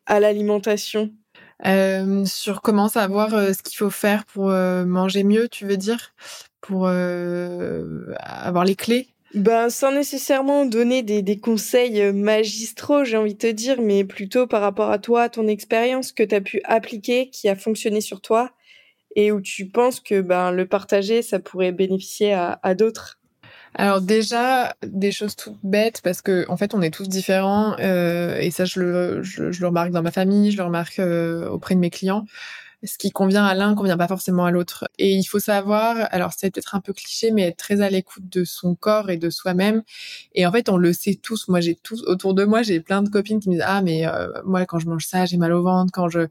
[0.06, 1.10] à l'alimentation?
[1.64, 5.76] Euh, sur comment savoir euh, ce qu'il faut faire pour euh, manger mieux, tu veux
[5.76, 6.12] dire,
[6.60, 9.08] pour avoir les clés?
[9.34, 14.46] Ben, sans nécessairement donner des, des conseils magistraux, j'ai envie de te dire, mais plutôt
[14.46, 18.20] par rapport à toi, ton expérience que tu as pu appliquer, qui a fonctionné sur
[18.20, 18.50] toi,
[19.16, 23.18] et où tu penses que ben, le partager, ça pourrait bénéficier à, d'autres?
[23.74, 28.36] Alors déjà, des choses toutes bêtes parce que en fait, on est tous différents euh,
[28.38, 31.74] et ça, je le, je, le remarque dans ma famille, je le remarque euh, auprès
[31.74, 32.26] de mes clients.
[32.84, 34.88] Ce qui convient à l'un convient pas forcément à l'autre.
[34.98, 38.28] Et il faut savoir, alors c'est peut-être un peu cliché, mais être très à l'écoute
[38.28, 39.82] de son corps et de soi-même.
[40.34, 41.46] Et en fait, on le sait tous.
[41.46, 44.06] Moi, j'ai tous autour de moi, j'ai plein de copines qui me disent ah mais
[44.06, 45.92] euh, moi quand je mange ça, j'ai mal au ventre.
[45.92, 46.26] Quand je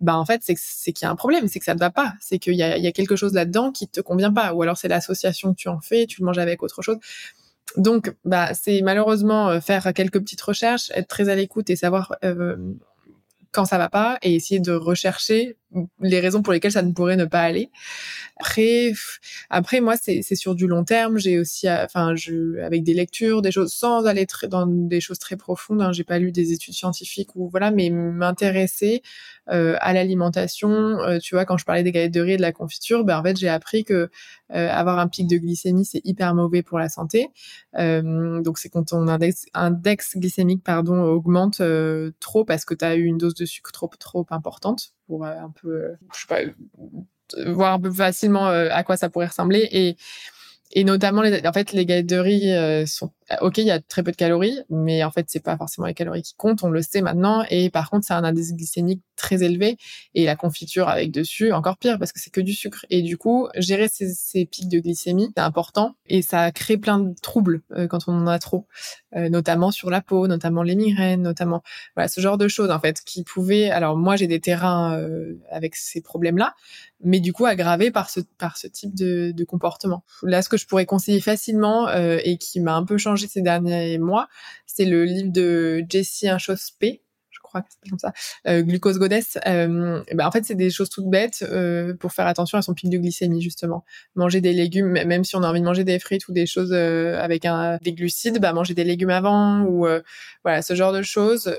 [0.00, 2.14] bah en fait c'est qu'il y a un problème, c'est que ça ne va pas,
[2.20, 4.76] c'est qu'il y a, y a quelque chose là-dedans qui te convient pas, ou alors
[4.76, 6.98] c'est l'association que tu en fais, tu le manges avec autre chose.
[7.76, 12.16] Donc bah c'est malheureusement euh, faire quelques petites recherches, être très à l'écoute et savoir
[12.24, 12.56] euh,
[13.52, 15.56] quand ça va pas et essayer de rechercher
[16.00, 17.70] les raisons pour lesquelles ça ne pourrait ne pas aller.
[18.38, 18.92] Après,
[19.50, 21.18] après moi, c'est sur du long terme.
[21.18, 25.18] J'ai aussi, euh, enfin, je, avec des lectures, des choses, sans aller dans des choses
[25.18, 25.82] très profondes.
[25.82, 29.02] Hein, j'ai pas lu des études scientifiques ou voilà, mais m'intéresser
[29.50, 30.70] euh, à l'alimentation.
[30.70, 33.18] Euh, tu vois, quand je parlais des galettes de riz et de la confiture, ben
[33.18, 34.10] en fait, j'ai appris que
[34.54, 37.28] euh, avoir un pic de glycémie, c'est hyper mauvais pour la santé.
[37.74, 41.62] donc, c'est quand ton index, index glycémique, pardon, augmente
[42.20, 45.52] trop parce que tu as eu une dose de sucre trop trop importante pour un
[45.60, 49.68] peu, je sais pas, voir un peu facilement à quoi ça pourrait ressembler.
[49.72, 49.96] Et
[50.70, 51.86] et notamment les, en fait les
[52.20, 53.10] riz sont
[53.40, 55.94] ok, il y a très peu de calories, mais en fait, c'est pas forcément les
[55.94, 57.44] calories qui comptent, on le sait maintenant.
[57.50, 59.76] Et par contre, a un indice glycémique très élevé.
[60.14, 62.86] Et la confiture avec dessus, encore pire, parce que c'est que du sucre.
[62.88, 65.96] Et du coup, gérer ces, pics de glycémie, c'est important.
[66.06, 68.66] Et ça crée plein de troubles euh, quand on en a trop,
[69.14, 71.62] euh, notamment sur la peau, notamment les migraines, notamment
[71.96, 73.70] voilà ce genre de choses en fait qui pouvaient.
[73.70, 76.54] Alors moi, j'ai des terrains euh, avec ces problèmes-là,
[77.02, 80.04] mais du coup aggravés par ce par ce type de, de comportement.
[80.22, 83.98] Là, ce que je pourrais conseiller facilement et qui m'a un peu changé ces derniers
[83.98, 84.28] mois,
[84.66, 88.12] c'est le livre de Jessie Inchospé, je crois que c'est comme ça,
[88.46, 89.38] euh, Glucose Goddess.
[89.44, 92.90] Ben en fait, c'est des choses toutes bêtes euh, pour faire attention à son pic
[92.90, 93.84] de glycémie, justement.
[94.14, 96.72] Manger des légumes, même si on a envie de manger des frites ou des choses
[96.72, 97.46] avec
[97.82, 99.86] des glucides, bah, manger des légumes avant ou
[100.44, 101.58] voilà, ce genre de choses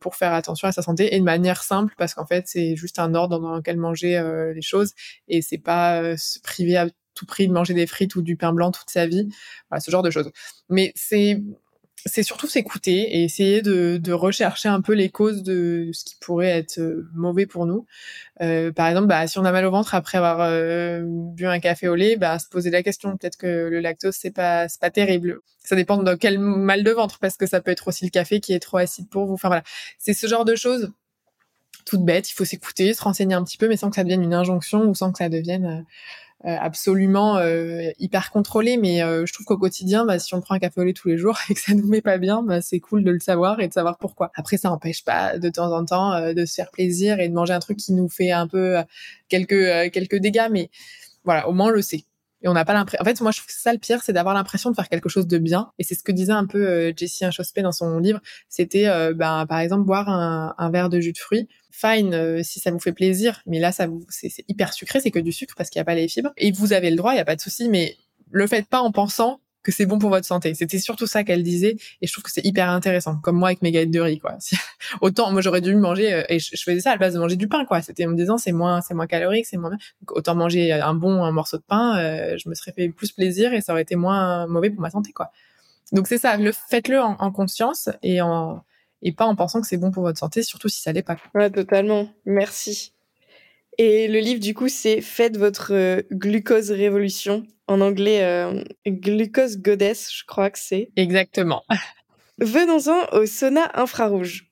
[0.00, 2.98] pour faire attention à sa santé et de manière simple parce qu'en fait, c'est juste
[2.98, 4.22] un ordre dans lequel manger
[4.54, 4.92] les choses
[5.28, 8.52] et c'est pas se priver à tout prix de manger des frites ou du pain
[8.52, 9.28] blanc toute sa vie,
[9.70, 10.30] voilà, ce genre de choses.
[10.68, 11.42] Mais c'est
[12.06, 16.16] c'est surtout s'écouter et essayer de, de, rechercher un peu les causes de ce qui
[16.20, 17.86] pourrait être euh, mauvais pour nous.
[18.40, 21.60] Euh, par exemple, bah, si on a mal au ventre après avoir euh, bu un
[21.60, 23.16] café au lait, bah, se poser la question.
[23.16, 25.40] Peut-être que le lactose c'est pas c'est pas terrible.
[25.58, 28.40] Ça dépend de quel mal de ventre parce que ça peut être aussi le café
[28.40, 29.34] qui est trop acide pour vous.
[29.34, 29.62] Enfin voilà,
[29.98, 30.92] c'est ce genre de choses
[31.84, 32.30] toutes bêtes.
[32.30, 34.84] Il faut s'écouter, se renseigner un petit peu, mais sans que ça devienne une injonction
[34.84, 35.82] ou sans que ça devienne euh,
[36.44, 40.58] absolument euh, hyper contrôlé, mais euh, je trouve qu'au quotidien, bah, si on prend un
[40.58, 42.80] café au lait tous les jours et que ça nous met pas bien, bah, c'est
[42.80, 44.30] cool de le savoir et de savoir pourquoi.
[44.34, 47.52] Après, ça n'empêche pas de temps en temps de se faire plaisir et de manger
[47.52, 48.76] un truc qui nous fait un peu
[49.28, 50.70] quelques quelques dégâts, mais
[51.24, 52.04] voilà, au moins on le sait.
[52.42, 53.02] Et on n'a pas l'impression.
[53.02, 55.08] En fait, moi, je trouve que ça le pire, c'est d'avoir l'impression de faire quelque
[55.08, 55.70] chose de bien.
[55.78, 58.20] Et c'est ce que disait un peu Jessie Inchospé dans son livre.
[58.48, 62.70] C'était, ben, par exemple, boire un, verre de jus de fruits fine euh, si ça
[62.70, 65.70] vous fait plaisir, mais là ça vous c'est hyper sucré, c'est que du sucre parce
[65.70, 67.34] qu'il n'y a pas les fibres et vous avez le droit, il y a pas
[67.34, 67.96] de souci, mais
[68.30, 70.54] le faites pas en pensant que c'est bon pour votre santé.
[70.54, 73.16] C'était surtout ça qu'elle disait et je trouve que c'est hyper intéressant.
[73.16, 74.36] Comme moi avec mes galettes de riz quoi.
[75.00, 77.36] autant moi j'aurais dû manger euh, et je, faisais ça à la base de manger
[77.36, 77.80] du pain quoi.
[77.82, 79.76] C'était en me disant c'est moins c'est moins calorique, c'est moins
[80.08, 83.52] autant manger un bon un morceau de pain, euh, je me serais fait plus plaisir
[83.52, 85.30] et ça aurait été moins mauvais pour ma santé quoi.
[85.92, 88.64] Donc c'est ça, le faites-le en, en conscience et en
[89.02, 91.16] et pas en pensant que c'est bon pour votre santé, surtout si ça l'est pas.
[91.34, 92.08] Ouais, totalement.
[92.24, 92.92] Merci.
[93.78, 97.44] Et le livre, du coup, c'est Faites votre euh, glucose révolution.
[97.68, 100.90] En anglais, euh, Glucose Goddess, je crois que c'est.
[100.96, 101.62] Exactement.
[102.38, 104.50] Venons-en au sauna infrarouge.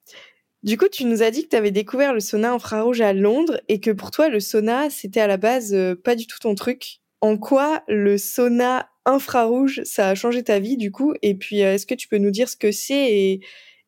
[0.62, 3.60] Du coup, tu nous as dit que tu avais découvert le sauna infrarouge à Londres
[3.68, 6.54] et que pour toi, le sauna, c'était à la base euh, pas du tout ton
[6.54, 7.00] truc.
[7.20, 11.14] En quoi le sauna infrarouge, ça a changé ta vie, du coup?
[11.22, 13.40] Et puis, est-ce que tu peux nous dire ce que c'est et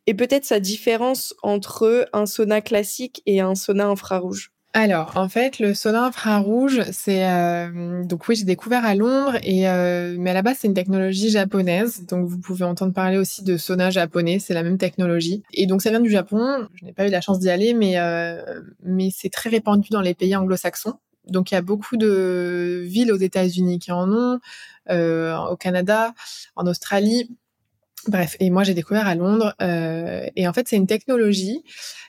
[0.06, 4.51] et peut-être sa différence entre un sauna classique et un sauna infrarouge?
[4.74, 9.68] Alors, en fait, le sauna infrarouge, c'est euh, donc oui, j'ai découvert à Londres et
[9.68, 13.44] euh, mais à la base c'est une technologie japonaise, donc vous pouvez entendre parler aussi
[13.44, 15.42] de sauna japonais, c'est la même technologie.
[15.52, 16.66] Et donc ça vient du Japon.
[16.74, 20.00] Je n'ai pas eu la chance d'y aller, mais euh, mais c'est très répandu dans
[20.00, 20.94] les pays anglo-saxons.
[21.28, 24.40] Donc il y a beaucoup de villes aux États-Unis qui en ont,
[24.88, 26.14] au Canada,
[26.56, 27.28] en Australie.
[28.08, 31.62] Bref, et moi j'ai découvert à Londres, euh, et en fait c'est une technologie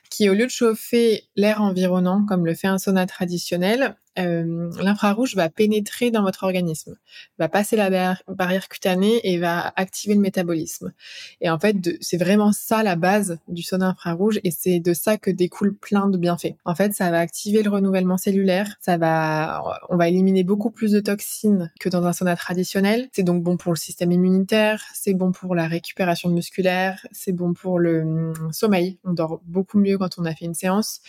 [0.09, 5.35] qui, au lieu de chauffer l'air environnant comme le fait un sauna traditionnel, euh, l'infrarouge
[5.35, 6.97] va pénétrer dans votre organisme,
[7.39, 10.93] va passer la barrière cutanée et va activer le métabolisme.
[11.41, 15.17] Et en fait, c'est vraiment ça la base du sauna infrarouge et c'est de ça
[15.17, 16.55] que découle plein de bienfaits.
[16.65, 20.91] En fait, ça va activer le renouvellement cellulaire, ça va, on va éliminer beaucoup plus
[20.91, 23.09] de toxines que dans un sauna traditionnel.
[23.13, 27.53] C'est donc bon pour le système immunitaire, c'est bon pour la récupération musculaire, c'est bon
[27.53, 28.99] pour le hum, sommeil.
[29.03, 31.01] On dort beaucoup mieux quand on a fait une séance.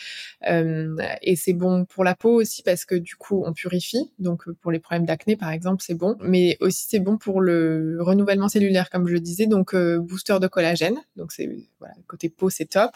[0.48, 4.10] Euh, et c'est bon pour la peau aussi parce que du coup, on purifie.
[4.18, 6.16] Donc, pour les problèmes d'acné, par exemple, c'est bon.
[6.20, 9.46] Mais aussi, c'est bon pour le renouvellement cellulaire, comme je le disais.
[9.46, 10.96] Donc, euh, booster de collagène.
[11.16, 12.90] Donc, c'est voilà, côté peau, c'est top.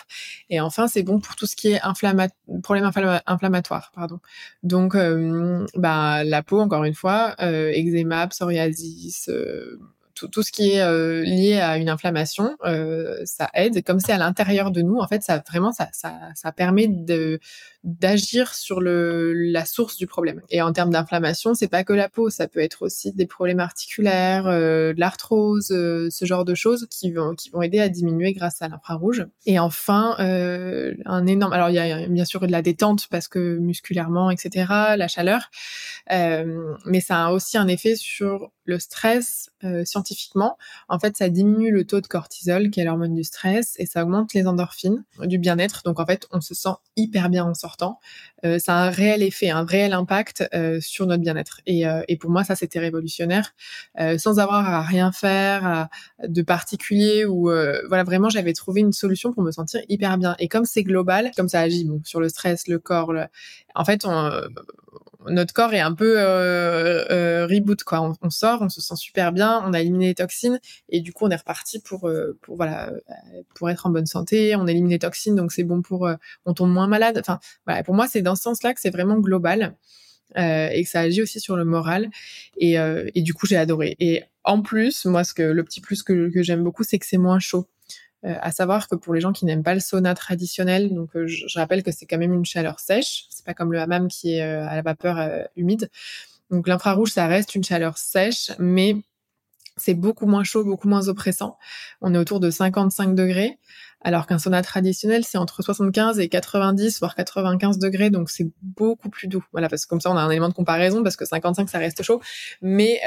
[0.50, 1.80] Et enfin, c'est bon pour tout ce qui est
[2.62, 3.92] problème inflammatoire.
[3.94, 4.20] Pardon.
[4.62, 9.78] Donc, euh, bah, la peau, encore une fois, euh, eczéma, psoriasis, euh,
[10.26, 13.84] tout, ce qui est euh, lié à une inflammation, euh, ça aide.
[13.84, 17.38] Comme c'est à l'intérieur de nous, en fait, ça vraiment, ça, ça permet de
[17.88, 20.42] d'agir sur le la source du problème.
[20.50, 23.60] Et en termes d'inflammation, c'est pas que la peau, ça peut être aussi des problèmes
[23.60, 27.88] articulaires, euh, de l'arthrose, euh, ce genre de choses qui vont qui vont aider à
[27.88, 29.26] diminuer grâce à l'infrarouge.
[29.46, 31.52] Et enfin, euh, un énorme.
[31.52, 34.66] Alors il y a bien sûr de la détente parce que musculairement, etc.
[34.96, 35.50] La chaleur,
[36.10, 39.50] mais ça a aussi un effet sur le stress
[39.84, 43.86] scientifiquement, en fait, ça diminue le taux de cortisol, qui est l'hormone du stress, et
[43.86, 45.82] ça augmente les endorphines, du bien-être.
[45.84, 47.77] Donc, en fait, on se sent hyper bien en sortant.
[48.44, 51.60] Euh, ça a un réel effet, un réel impact euh, sur notre bien-être.
[51.66, 53.54] Et, et, pour moi, ça, c'était révolutionnaire.
[54.18, 55.88] sans avoir à rien faire
[56.26, 57.44] de particulier, ou
[57.88, 60.34] voilà, vraiment, j'avais trouvé une solution pour me sentir hyper bien.
[60.38, 63.12] Et comme c'est global, comme ça agit sur le stress, le corps,
[63.74, 64.30] en fait, on,
[65.26, 68.14] notre corps est un peu euh, euh, reboot quoi.
[68.22, 71.26] On, sort, on se sent super bien, on a éliminé les toxines et du coup
[71.26, 72.92] on est reparti pour euh, pour voilà
[73.54, 74.54] pour être en bonne santé.
[74.56, 76.08] On élimine les toxines donc c'est bon pour
[76.46, 77.18] on tombe moins malade.
[77.18, 79.76] Enfin voilà pour moi c'est dans ce sens-là que c'est vraiment global
[80.36, 82.10] et que ça agit aussi sur le moral
[82.58, 83.96] et, et du coup j'ai adoré.
[83.98, 87.18] Et en plus moi ce que le petit plus que, j'aime beaucoup c'est que c'est
[87.18, 87.66] moins chaud.
[88.24, 91.28] Euh, à savoir que pour les gens qui n'aiment pas le sauna traditionnel, donc euh,
[91.28, 94.66] je, rappelle que c'est quand même une chaleur sèche, comme le hammam qui est euh,
[94.66, 95.18] à la vapeur
[95.56, 95.90] humide.
[96.50, 98.96] Donc l'infrarouge, ça reste une chaleur sèche, mais
[99.76, 101.56] c'est beaucoup moins chaud, beaucoup moins oppressant.
[102.00, 103.58] On est autour de 55 degrés,
[104.00, 109.10] alors qu'un sauna traditionnel, c'est entre 75 et 90, voire 95 degrés, donc c'est beaucoup
[109.10, 109.44] plus doux.
[109.52, 111.78] Voilà, parce que comme ça, on a un élément de comparaison, parce que 55, ça
[111.78, 112.20] reste chaud.
[112.62, 113.00] Mais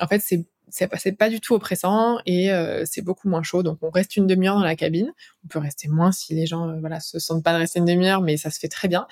[0.00, 3.62] en fait, c'est c'est pas du tout oppressant et euh, c'est beaucoup moins chaud.
[3.62, 5.12] Donc on reste une demi-heure dans la cabine.
[5.44, 7.84] On peut rester moins si les gens euh, voilà se sentent pas de rester une
[7.84, 9.06] demi-heure, mais ça se fait très bien.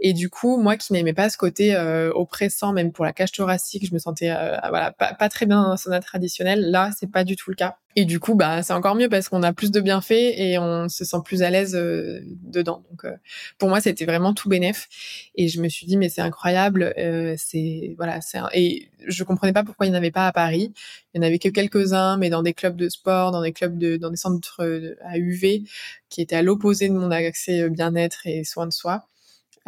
[0.00, 3.32] Et du coup, moi qui n'aimais pas ce côté euh, oppressant, même pour la cage
[3.32, 4.28] thoracique, je me sentais
[4.68, 6.70] voilà pas, pas, très bien dans un sauna traditionnel.
[6.70, 7.76] Là, c'est pas du tout le cas.
[7.96, 10.88] Et du coup, bah, c'est encore mieux parce qu'on a plus de bienfaits et on
[10.88, 12.84] se sent plus à l'aise euh, dedans.
[12.90, 13.16] Donc, euh,
[13.58, 14.88] pour moi, c'était vraiment tout bénéf.
[15.36, 16.92] Et je me suis dit, mais c'est incroyable.
[16.98, 20.32] Euh, c'est voilà, c'est et je comprenais pas pourquoi il n'y en avait pas à
[20.32, 20.72] Paris.
[21.14, 23.78] Il y en avait que quelques-uns, mais dans des clubs de sport, dans des clubs
[23.78, 24.62] de, dans des centres
[25.04, 25.62] à UV
[26.08, 29.06] qui étaient à l'opposé de mon accès bien-être et soins de soi.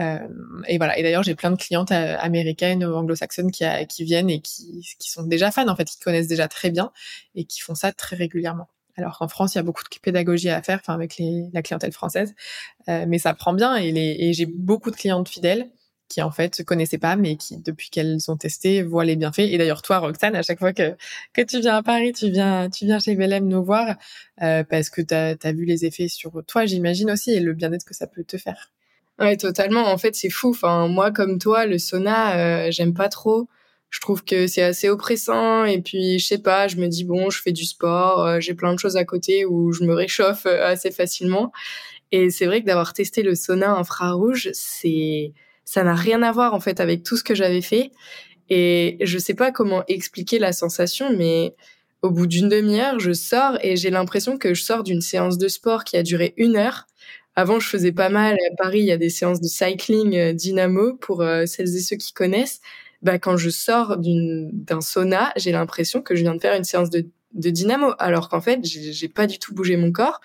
[0.01, 0.29] Euh,
[0.69, 0.99] et voilà.
[0.99, 3.65] Et d'ailleurs, j'ai plein de clientes euh, américaines ou anglo-saxonnes qui,
[4.05, 6.93] viennent et qui, sont déjà fans, en fait, qui connaissent déjà très bien
[7.35, 8.69] et qui font ça très régulièrement.
[8.97, 11.21] Alors qu'en France, il y a beaucoup de pédagogie à faire, enfin avec
[11.53, 12.35] la clientèle française,
[12.89, 13.77] euh, mais ça prend bien.
[13.77, 15.69] Et, j'ai beaucoup de clientes fidèles
[16.09, 19.41] qui en fait se connaissaient pas, mais qui depuis qu'elles ont testé voient les bienfaits.
[19.41, 20.95] Et d'ailleurs, toi, Roxane, à chaque fois que
[21.35, 23.97] tu viens à Paris, tu viens chez Belém nous voir
[24.39, 27.95] parce que tu as vu les effets sur toi, j'imagine aussi, et le bien-être que
[27.95, 28.73] ça peut te faire.
[29.19, 29.87] Ouais, totalement.
[29.87, 30.51] En fait, c'est fou.
[30.51, 33.49] Enfin, moi, comme toi, le sauna, euh, j'aime pas trop.
[33.89, 35.65] Je trouve que c'est assez oppressant.
[35.65, 38.55] Et puis, je sais pas, je me dis, bon, je fais du sport, euh, j'ai
[38.55, 41.51] plein de choses à côté où je me réchauffe euh, assez facilement.
[42.13, 45.33] Et c'est vrai que d'avoir testé le sauna infrarouge, c'est,
[45.65, 47.91] ça n'a rien à voir, en fait, avec tout ce que j'avais fait.
[48.51, 51.55] Et je sais pas comment expliquer la sensation, mais
[52.03, 55.49] au bout d'une demi-heure, je sors et j'ai l'impression que je sors d'une séance de
[55.49, 56.87] sport qui a duré une heure
[57.37, 58.35] avant, je faisais pas mal.
[58.35, 61.81] À Paris, il y a des séances de cycling euh, dynamo pour euh, celles et
[61.81, 62.61] ceux qui connaissent.
[63.03, 66.89] Bah, quand je sors d'un sauna, j'ai l'impression que je viens de faire une séance
[66.89, 70.23] de, de dynamo, alors qu'en fait, j'ai pas du tout bougé mon corps,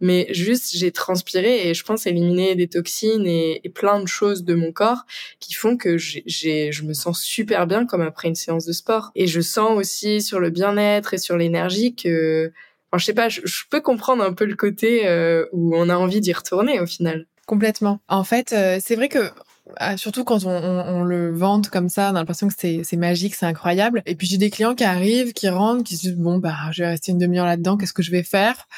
[0.00, 4.54] mais juste j'ai transpiré et je pense éliminer des toxines et, plein de choses de
[4.54, 5.04] mon corps
[5.40, 9.12] qui font que je me sens super bien comme après une séance de sport.
[9.14, 12.52] Et je sens aussi sur le bien-être et sur l'énergie que
[12.98, 16.20] je sais pas, je, peux comprendre un peu le côté euh, où on a envie
[16.20, 17.26] d'y retourner au final.
[17.46, 18.00] Complètement.
[18.08, 19.30] En fait, euh, c'est vrai que
[19.76, 23.34] ah, surtout quand on, on, le vante comme ça, on a l'impression que c'est magique,
[23.34, 24.02] c'est incroyable.
[24.04, 26.82] Et puis j'ai des clients qui arrivent, qui rentrent, qui se disent bon bah je
[26.82, 28.68] vais rester une demi-heure là-dedans, qu'est-ce que je vais faire?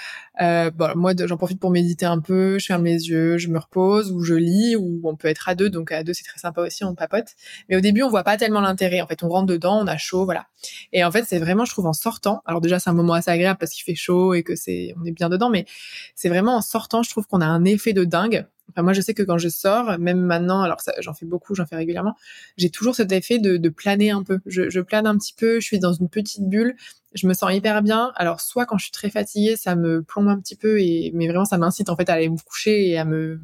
[0.41, 3.59] Euh, bon, Moi j'en profite pour méditer un peu, je ferme les yeux, je me
[3.59, 6.39] repose, ou je lis, ou on peut être à deux, donc à deux c'est très
[6.39, 7.31] sympa aussi, on papote.
[7.69, 9.01] Mais au début on voit pas tellement l'intérêt.
[9.01, 10.47] En fait on rentre dedans, on a chaud, voilà.
[10.93, 12.43] Et en fait c'est vraiment je trouve en sortant.
[12.47, 15.05] Alors déjà c'est un moment assez agréable parce qu'il fait chaud et que c'est on
[15.05, 15.67] est bien dedans, mais
[16.15, 19.01] c'est vraiment en sortant je trouve qu'on a un effet de dingue Enfin, moi, je
[19.01, 22.17] sais que quand je sors, même maintenant, alors j'en fais beaucoup, j'en fais régulièrement,
[22.57, 24.41] j'ai toujours cet effet de, planer un peu.
[24.47, 26.77] Je, je, plane un petit peu, je suis dans une petite bulle,
[27.15, 28.13] je me sens hyper bien.
[28.17, 31.29] Alors, soit quand je suis très fatiguée, ça me plombe un petit peu, et mais
[31.29, 33.41] vraiment, ça m'incite en fait à aller me coucher et à me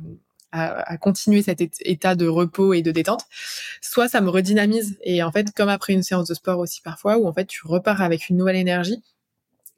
[0.52, 3.24] à, à, continuer cet état de repos et de détente.
[3.80, 7.16] Soit ça me redynamise et en fait, comme après une séance de sport aussi parfois,
[7.18, 9.02] où en fait tu repars avec une nouvelle énergie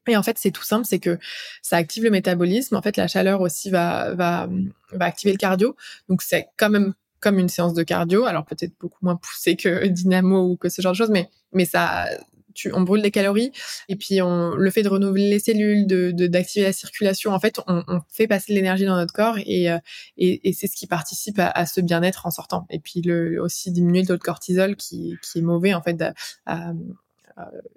[0.09, 1.19] et en fait, c'est tout simple, c'est que
[1.63, 2.77] ça active le métabolisme.
[2.77, 4.49] En fait, la chaleur aussi va va
[4.93, 5.77] va activer le cardio.
[6.09, 8.27] Donc c'est quand même comme une séance de cardio.
[8.27, 11.65] Alors peut-être beaucoup moins poussé que dynamo ou que ce genre de choses, mais mais
[11.65, 12.07] ça
[12.55, 13.53] tu, on brûle des calories
[13.89, 17.61] et puis on, le fait de renouveler les cellules, de d'activer la circulation, en fait,
[17.67, 19.79] on, on fait passer l'énergie dans notre corps et, euh,
[20.17, 22.67] et, et c'est ce qui participe à, à ce bien-être en sortant.
[22.71, 26.03] Et puis le, aussi diminuer le taux de cortisol qui, qui est mauvais en fait
[26.47, 26.73] à,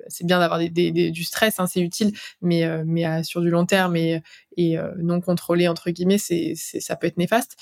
[0.08, 3.66] c'est bien d'avoir des, du stress, hein, c'est utile, mais euh, euh, sur du long
[3.66, 4.22] terme et,
[4.55, 7.58] et non contrôlé entre guillemets, c'est ça peut être néfaste.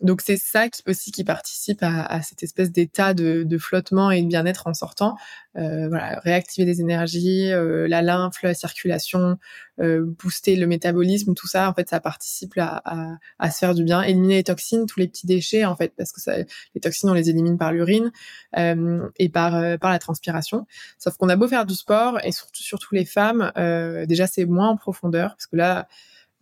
[0.00, 4.10] Donc c'est ça qui, aussi qui participe à, à cette espèce d'état de, de, flottement
[4.10, 5.16] et de bien-être en sortant.
[5.56, 9.38] Euh, voilà, réactiver les énergies, euh, la lymphe, la circulation,
[9.80, 13.74] euh, booster le métabolisme, tout ça, en fait, ça participe à, à, à, se faire
[13.74, 14.02] du bien.
[14.02, 17.14] Éliminer les toxines, tous les petits déchets, en fait, parce que ça, les toxines, on
[17.14, 18.10] les élimine par l'urine
[18.58, 20.66] euh, et par euh, par la transpiration.
[20.98, 23.52] Sauf qu'on a beau faire du sport et surtout surtout les femmes,
[24.06, 25.88] déjà c'est moins en profondeur parce que là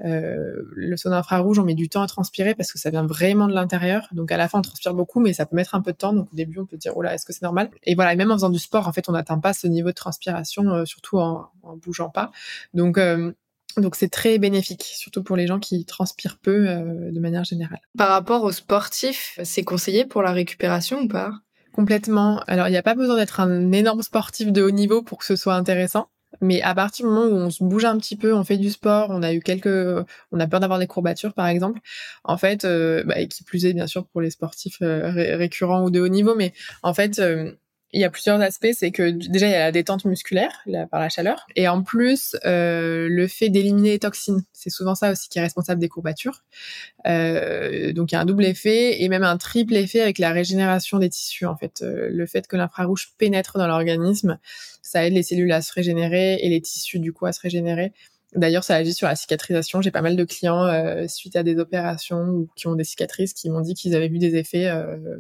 [0.05, 3.47] euh, le sauna infrarouge, on met du temps à transpirer parce que ça vient vraiment
[3.47, 4.09] de l'intérieur.
[4.13, 6.13] Donc à la fin, on transpire beaucoup, mais ça peut mettre un peu de temps.
[6.13, 7.71] Donc au début, on peut dire, oh là, est-ce que c'est normal?
[7.85, 9.89] Et voilà, et même en faisant du sport, en fait, on n'atteint pas ce niveau
[9.89, 12.31] de transpiration, euh, surtout en, en bougeant pas.
[12.75, 13.33] Donc euh,
[13.79, 17.81] donc c'est très bénéfique, surtout pour les gens qui transpirent peu de manière générale.
[17.97, 21.33] Par rapport aux sportifs, c'est conseillé pour la récupération ou pas?
[21.73, 22.43] Complètement.
[22.47, 25.25] Alors il n'y a pas besoin d'être un énorme sportif de haut niveau pour que
[25.25, 26.09] ce soit intéressant.
[26.43, 28.71] Mais à partir du moment où on se bouge un petit peu, on fait du
[28.71, 31.81] sport, on a eu quelques, on a peur d'avoir des courbatures par exemple.
[32.25, 35.91] En fait, euh, bah, qui plus est bien sûr pour les sportifs euh, récurrents ou
[35.91, 37.53] de haut niveau, mais en fait, euh,
[37.93, 38.73] il y a plusieurs aspects.
[38.73, 41.47] C'est que déjà, il y a la détente musculaire par la chaleur.
[41.57, 44.43] Et en plus, euh, le fait d'éliminer les toxines.
[44.53, 46.43] C'est souvent ça aussi qui est responsable des courbatures.
[47.07, 50.33] Euh, donc, il y a un double effet et même un triple effet avec la
[50.33, 51.47] régénération des tissus.
[51.47, 54.39] En fait, euh, le fait que l'infrarouge pénètre dans l'organisme,
[54.83, 57.93] ça aide les cellules à se régénérer et les tissus, du coup, à se régénérer.
[58.35, 59.83] D'ailleurs, ça agit sur la cicatrisation.
[59.83, 63.35] J'ai pas mal de clients euh, suite à des opérations ou qui ont des cicatrices
[63.35, 65.19] qui m'ont dit qu'ils avaient vu des effets euh,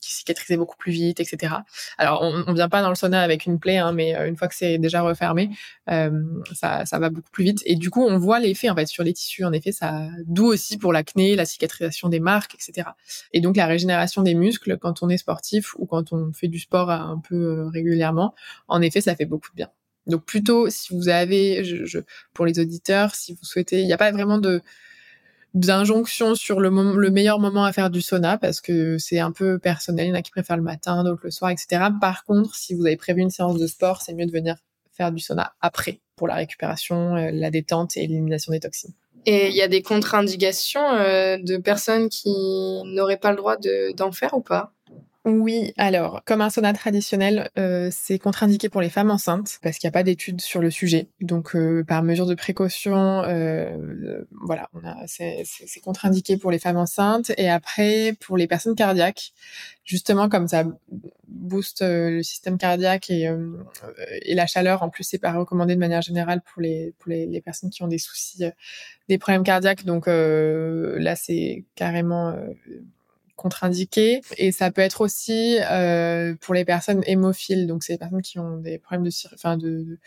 [0.00, 1.54] qui cicatrisait beaucoup plus vite, etc.
[1.98, 4.36] Alors, on, on vient pas dans le sauna avec une plaie, hein, mais euh, une
[4.36, 5.50] fois que c'est déjà refermé,
[5.90, 6.10] euh,
[6.54, 7.62] ça, ça va beaucoup plus vite.
[7.64, 9.44] Et du coup, on voit l'effet en fait sur les tissus.
[9.44, 12.88] En effet, ça d'où aussi pour l'acné, la cicatrisation des marques, etc.
[13.32, 16.58] Et donc la régénération des muscles quand on est sportif ou quand on fait du
[16.58, 18.34] sport un peu euh, régulièrement,
[18.68, 19.70] en effet, ça fait beaucoup de bien.
[20.06, 21.98] Donc plutôt, si vous avez, je, je,
[22.32, 24.62] pour les auditeurs, si vous souhaitez, il n'y a pas vraiment de
[25.56, 29.58] d'injonction sur le, le meilleur moment à faire du sauna parce que c'est un peu
[29.58, 30.06] personnel.
[30.06, 31.86] Il y en a qui préfèrent le matin, d'autres le soir, etc.
[31.98, 34.56] Par contre, si vous avez prévu une séance de sport, c'est mieux de venir
[34.92, 38.92] faire du sauna après pour la récupération, euh, la détente et l'élimination des toxines.
[39.24, 42.30] Et il y a des contre-indications euh, de personnes qui
[42.84, 43.56] n'auraient pas le droit
[43.94, 44.72] d'en faire ou pas?
[45.26, 49.88] Oui, alors, comme un sauna traditionnel, euh, c'est contre-indiqué pour les femmes enceintes parce qu'il
[49.88, 51.08] n'y a pas d'études sur le sujet.
[51.20, 54.70] Donc, euh, par mesure de précaution, euh, voilà,
[55.06, 55.44] c'est
[55.82, 57.32] contre-indiqué pour les femmes enceintes.
[57.38, 59.32] Et après, pour les personnes cardiaques,
[59.84, 60.62] justement, comme ça
[61.26, 63.28] booste le système cardiaque et,
[64.28, 67.70] la chaleur, en plus, c'est pas recommandé de manière générale pour les, pour les personnes
[67.70, 68.44] qui ont des soucis,
[69.08, 69.84] des problèmes cardiaques.
[69.84, 72.32] Donc là, c'est carrément
[73.36, 74.22] contre-indiqué.
[74.38, 78.38] Et ça peut être aussi euh, pour les personnes hémophiles, donc c'est les personnes qui
[78.38, 79.98] ont des problèmes de,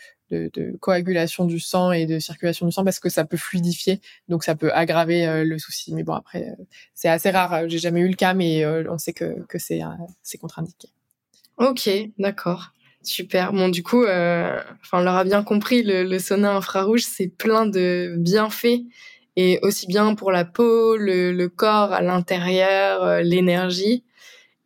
[0.80, 4.54] coagulation du sang et de circulation du sang parce que ça peut fluidifier, donc ça
[4.54, 5.94] peut aggraver euh, le souci.
[5.94, 6.64] Mais bon, après, euh,
[6.94, 7.68] c'est assez rare.
[7.68, 10.88] J'ai jamais eu le cas, mais on sait que, c'est contre-indiqué.
[11.56, 12.72] Ok, d'accord.
[13.02, 13.52] Super.
[13.52, 18.14] Bon, du coup, enfin, on l'aura bien compris, le, le sauna infrarouge, c'est plein de
[18.18, 18.82] bienfaits
[19.42, 24.04] et aussi bien pour la peau, le, corps à l'intérieur, euh, l'énergie.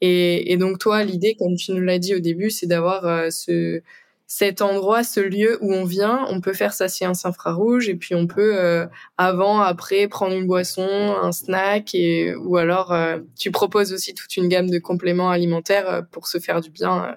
[0.00, 3.82] Et, donc toi, l'idée, comme tu nous l'as dit au début, c'est d'avoir euh, ce,
[4.26, 8.16] cet endroit, ce lieu où on vient, on peut faire sa séance infrarouge et puis
[8.16, 12.92] on peut euh, avant, après prendre une boisson, un snack et ou alors
[13.38, 17.16] tu proposes aussi toute une gamme de compléments alimentaires pour se faire du bien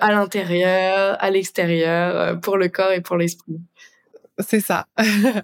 [0.00, 3.60] à l'intérieur, à l'extérieur, pour le corps et pour l'esprit.
[4.40, 4.86] C'est ça.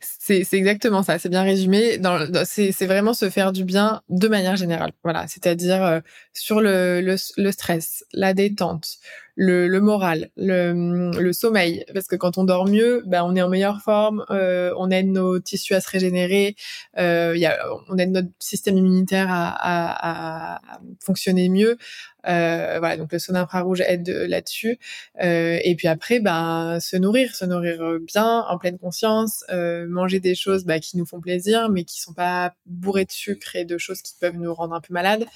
[0.00, 1.18] c'est exactement ça.
[1.18, 1.98] C'est bien résumé.
[2.44, 4.92] C'est vraiment se faire du bien de manière générale.
[5.02, 5.26] Voilà.
[5.28, 6.00] C'est-à-dire euh,
[6.34, 8.98] sur le, stress, la détente,
[9.36, 11.84] le, moral, le, sommeil.
[11.94, 15.08] Parce que quand on dort mieux, ben, on est en meilleure forme, euh, on aide
[15.08, 16.54] nos tissus à se régénérer,
[16.98, 17.56] euh, a,
[17.88, 20.60] on aide notre système immunitaire à
[21.00, 21.78] fonctionner mieux.
[22.26, 24.78] Euh, voilà, donc le son infrarouge aide là-dessus.
[25.22, 30.20] Euh, et puis après, ben, se nourrir, se nourrir bien, en pleine conscience, euh, manger
[30.20, 33.64] des choses bah, qui nous font plaisir, mais qui sont pas bourrées de sucre et
[33.64, 35.26] de choses qui peuvent nous rendre un peu malades.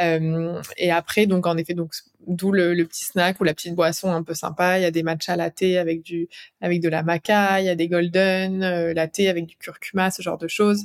[0.00, 1.92] Euh, et après, donc en effet, donc
[2.26, 4.78] d'où le, petit snack ou la petite boisson un peu sympa.
[4.78, 6.28] Il y a des matcha latte avec du
[6.60, 10.22] avec de la maca, il y a des golden euh, latte avec du curcuma, ce
[10.22, 10.84] genre de choses.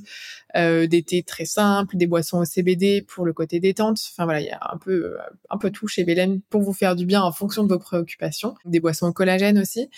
[0.55, 3.99] Euh, des thés très simples, des boissons au CBD pour le côté détente.
[4.11, 5.17] Enfin voilà, il y a un peu
[5.49, 8.55] un peu tout chez Bélène pour vous faire du bien en fonction de vos préoccupations.
[8.65, 9.89] Des boissons au collagène aussi.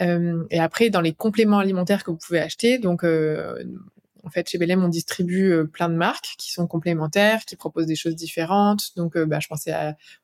[0.00, 3.62] Euh, et après, dans les compléments alimentaires que vous pouvez acheter, donc euh,
[4.28, 7.86] en fait, chez Belém, on distribue euh, plein de marques qui sont complémentaires, qui proposent
[7.86, 8.94] des choses différentes.
[8.94, 9.72] Donc, euh, bah, je pensais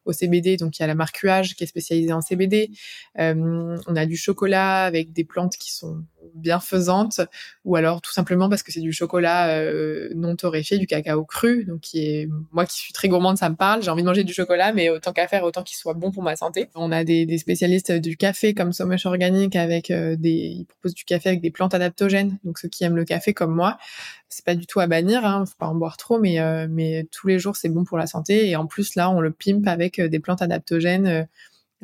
[0.04, 0.58] au CBD.
[0.58, 2.70] Donc, il y a la marque UAGE qui est spécialisée en CBD.
[3.18, 7.20] Euh, on a du chocolat avec des plantes qui sont bienfaisantes,
[7.64, 9.62] ou alors tout simplement parce que c'est du chocolat
[10.14, 11.64] non torréfié, du cacao cru.
[11.64, 11.82] Donc,
[12.50, 13.82] moi qui suis très gourmande, ça me parle.
[13.82, 16.22] J'ai envie de manger du chocolat, mais autant qu'à faire, autant qu'il soit bon pour
[16.22, 16.68] ma santé.
[16.74, 21.28] On a des, spécialistes du café comme Sommech Organique avec des, ils proposent du café
[21.30, 22.38] avec des plantes adaptogènes.
[22.44, 23.78] Donc, ceux qui aiment le café comme moi
[24.28, 27.06] c'est pas du tout à bannir, hein, faut pas en boire trop, mais euh, mais
[27.10, 28.48] tous les jours c'est bon pour la santé.
[28.48, 31.06] Et en plus là, on le pimpe avec euh, des plantes adaptogènes.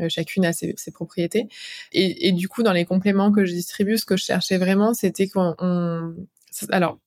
[0.00, 1.48] Euh, chacune a ses, propriétés.
[1.92, 4.94] Et, et, du coup, dans les compléments que je distribue, ce que je cherchais vraiment,
[4.94, 5.54] c'était qu'on
[6.70, 6.98] alors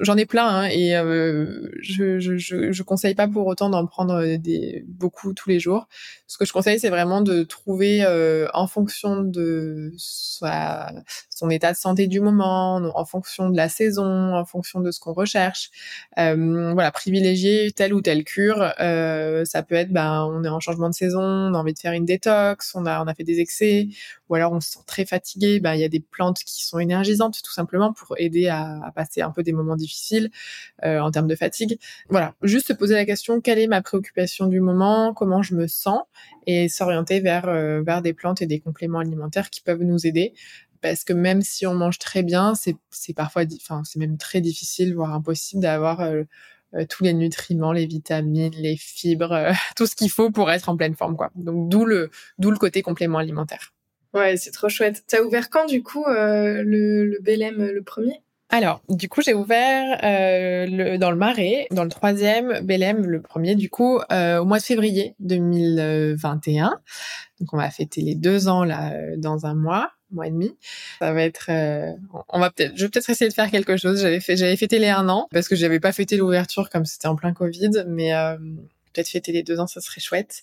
[0.00, 4.14] j'en ai plein hein, et euh, je, je, je, conseille pas pour autant d'en prendre
[4.14, 5.88] euh, des beaucoup tous les jours.
[6.26, 11.76] Ce que je conseille, c'est vraiment de trouver euh, en fonction de son état de
[11.76, 15.70] santé du moment, en fonction de la saison, en fonction de ce qu'on recherche.
[16.16, 18.72] Voilà, privilégier telle ou telle cure.
[18.78, 21.92] Ça peut être, ben, on est en changement de saison, on a envie de faire
[21.92, 23.88] une détox, on a on a fait des excès,
[24.28, 25.60] ou alors on se sent très fatigué.
[25.60, 28.92] Ben, il y a des plantes qui sont énergisantes tout simplement pour aider à, à
[28.92, 30.30] passer un peu des moments difficile
[30.84, 31.78] euh, en termes de fatigue.
[32.08, 35.66] Voilà, juste se poser la question quelle est ma préoccupation du moment, comment je me
[35.66, 36.02] sens,
[36.46, 40.34] et s'orienter vers euh, vers des plantes et des compléments alimentaires qui peuvent nous aider.
[40.80, 44.40] Parce que même si on mange très bien, c'est c'est parfois, enfin c'est même très
[44.40, 46.24] difficile, voire impossible d'avoir euh,
[46.88, 50.96] tous les nutriments, les vitamines, les fibres, tout ce qu'il faut pour être en pleine
[50.96, 51.30] forme, quoi.
[51.36, 53.72] Donc d'où le d'où le côté complément alimentaire.
[54.14, 55.04] Ouais, c'est trop chouette.
[55.06, 58.20] T'as ouvert quand du coup le, le BLM le premier?
[58.54, 63.22] Alors, du coup, j'ai ouvert euh, le, dans le Marais, dans le troisième, Belém, le
[63.22, 66.78] premier, du coup, euh, au mois de février 2021.
[67.40, 70.54] Donc, on va fêter les deux ans là euh, dans un mois, mois et demi.
[70.98, 71.92] Ça va être, euh,
[72.28, 74.02] on va peut-être, je vais peut-être essayer de faire quelque chose.
[74.02, 77.08] J'avais fait, j'avais fêté les un an parce que j'avais pas fêté l'ouverture comme c'était
[77.08, 78.36] en plein Covid, mais euh,
[78.92, 80.42] peut-être fêter les deux ans, ça serait chouette.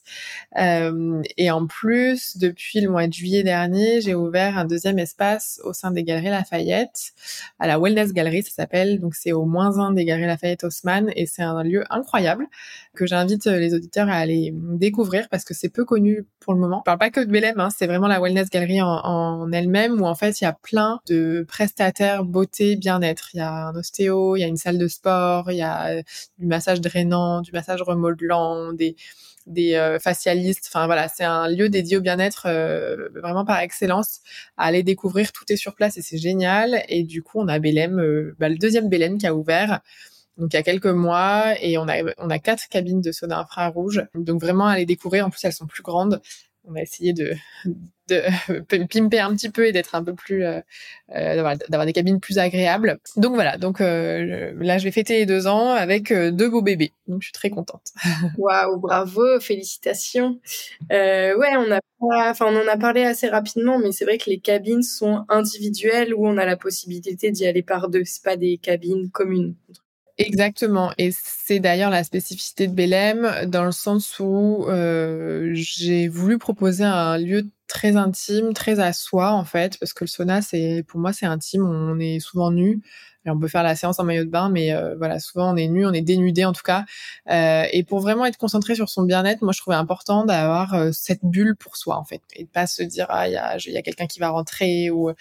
[0.58, 5.60] Euh, et en plus, depuis le mois de juillet dernier, j'ai ouvert un deuxième espace
[5.64, 7.12] au sein des Galeries Lafayette,
[7.60, 9.00] à la Wellness Gallery, ça s'appelle.
[9.00, 12.47] Donc c'est au moins un des Galeries Lafayette Haussmann et c'est un lieu incroyable
[12.95, 16.82] que j'invite les auditeurs à aller découvrir parce que c'est peu connu pour le moment.
[16.86, 20.02] Je parle pas que de Belém, hein, c'est vraiment la Wellness Gallery en, en elle-même
[20.02, 23.30] où en fait il y a plein de prestataires beauté, bien-être.
[23.34, 26.02] Il y a un ostéo, il y a une salle de sport, il y a
[26.38, 28.39] du massage drainant, du massage remodelant
[28.74, 28.96] des
[29.50, 30.70] des euh, facialistes.
[30.70, 34.22] Enfin voilà, c'est un lieu dédié au bien-être euh, vraiment par excellence.
[34.58, 36.84] À aller découvrir, tout est sur place et c'est génial.
[36.88, 39.82] Et du coup, on a Belém, euh, bah, le deuxième Belém qui a ouvert.
[40.38, 43.40] Donc il y a quelques mois et on a on a quatre cabines de soda
[43.40, 44.06] infrarouge.
[44.16, 45.26] Donc vraiment aller découvrir.
[45.26, 46.22] En plus elles sont plus grandes
[46.70, 47.34] on va essayer de,
[48.88, 50.61] pimper un petit peu et d'être un peu plus euh,
[51.15, 52.99] euh d'avoir des cabines plus agréables.
[53.17, 56.93] Donc voilà, donc euh, là je vais fêter les deux ans avec deux beaux bébés,
[57.07, 57.91] donc je suis très contente.
[58.38, 60.39] Waouh, bravo, félicitations.
[60.89, 64.39] Ouais, on a enfin on en a parlé assez rapidement, mais c'est vrai que les
[64.39, 68.03] cabines sont individuelles où on a la possibilité d'y aller par deux.
[68.05, 69.55] C'est pas des cabines communes.
[70.22, 70.91] Exactement.
[70.97, 76.84] Et c'est d'ailleurs la spécificité de Belém dans le sens où euh, j'ai voulu proposer
[76.84, 80.99] un lieu très intime, très à soi en fait, parce que le sauna, c'est pour
[80.99, 81.63] moi c'est intime.
[81.65, 82.82] On est souvent nu.
[83.26, 85.67] On peut faire la séance en maillot de bain, mais euh, voilà, souvent on est
[85.67, 86.86] nu, on est dénudé en tout cas.
[87.30, 90.91] Euh, et pour vraiment être concentré sur son bien-être, moi je trouvais important d'avoir euh,
[90.93, 93.82] cette bulle pour soi en fait, et de pas se dire ah il y a,
[93.82, 95.11] quelqu'un qui va rentrer ou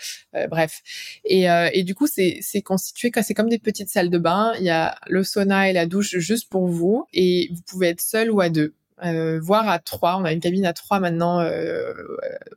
[0.51, 0.81] bref.
[1.25, 4.53] Et, et du coup c'est c'est constitué, c'est comme des petites salles de bain.
[4.59, 8.01] Il y a le sauna et la douche juste pour vous, et vous pouvez être
[8.01, 8.75] seul ou à deux
[9.05, 10.17] euh, voire à trois.
[10.17, 11.93] On a une cabine à trois maintenant euh,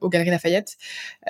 [0.02, 0.78] aux Galeries Lafayette.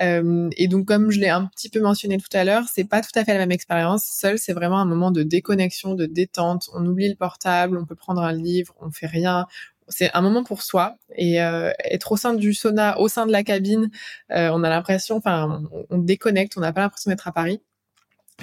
[0.00, 3.00] Euh, et donc, comme je l'ai un petit peu mentionné tout à l'heure, c'est pas
[3.00, 4.04] tout à fait la même expérience.
[4.04, 6.70] Seul, c'est vraiment un moment de déconnexion, de détente.
[6.74, 9.46] On oublie le portable, on peut prendre un livre, on fait rien.
[9.88, 13.32] C'est un moment pour soi et euh, être au sein du sauna, au sein de
[13.32, 13.90] la cabine,
[14.30, 17.60] euh, on a l'impression, enfin, on déconnecte, on n'a pas l'impression d'être à Paris.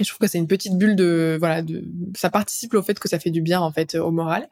[0.00, 1.84] Et je trouve que c'est une petite bulle de voilà de
[2.16, 4.48] ça participe au fait que ça fait du bien en fait au moral.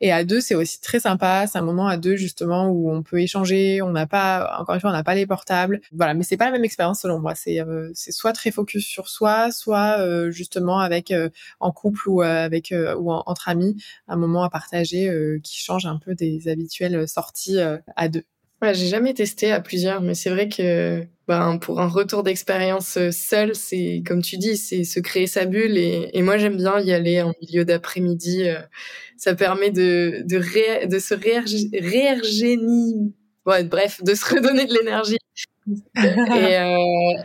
[0.00, 3.02] Et à deux, c'est aussi très sympa, c'est un moment à deux justement où on
[3.02, 5.80] peut échanger, on n'a pas encore une fois, on n'a pas les portables.
[5.92, 8.86] Voilà, mais c'est pas la même expérience selon moi, c'est euh, c'est soit très focus
[8.86, 11.28] sur soi, soit euh, justement avec euh,
[11.60, 13.76] en couple ou avec ou entre amis,
[14.08, 15.10] un moment à partager
[15.42, 17.58] qui change un peu des habituelles sorties
[17.96, 18.24] à deux.
[18.62, 22.96] Ouais, j'ai jamais testé à plusieurs, mais c'est vrai que ben, pour un retour d'expérience
[22.96, 25.76] euh, seul, c'est comme tu dis, c'est se créer sa bulle.
[25.76, 28.48] Et, moi, j'aime bien y aller en milieu d'après-midi.
[28.48, 28.60] Euh,
[29.18, 35.18] ça permet de de, ré, de se réergénie, ouais, bref, de se redonner de l'énergie.
[35.96, 36.76] et, euh,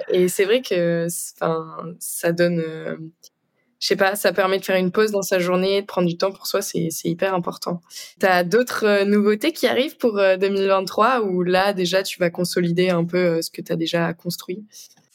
[0.09, 2.61] et c'est vrai que, ça donne
[3.82, 6.15] je sais pas, ça permet de faire une pause dans sa journée, de prendre du
[6.15, 7.82] temps pour soi, c'est hyper important.
[8.19, 12.89] T'as d'autres euh, nouveautés qui arrivent pour 2023 euh, ou là déjà tu vas consolider
[12.89, 14.63] un peu euh, ce que tu as déjà construit?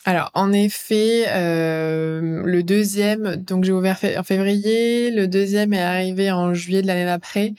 [0.05, 6.31] Alors, en effet, euh, le deuxième, donc j'ai ouvert en février, le deuxième est arrivé
[6.31, 7.55] en juillet de l'année d'après,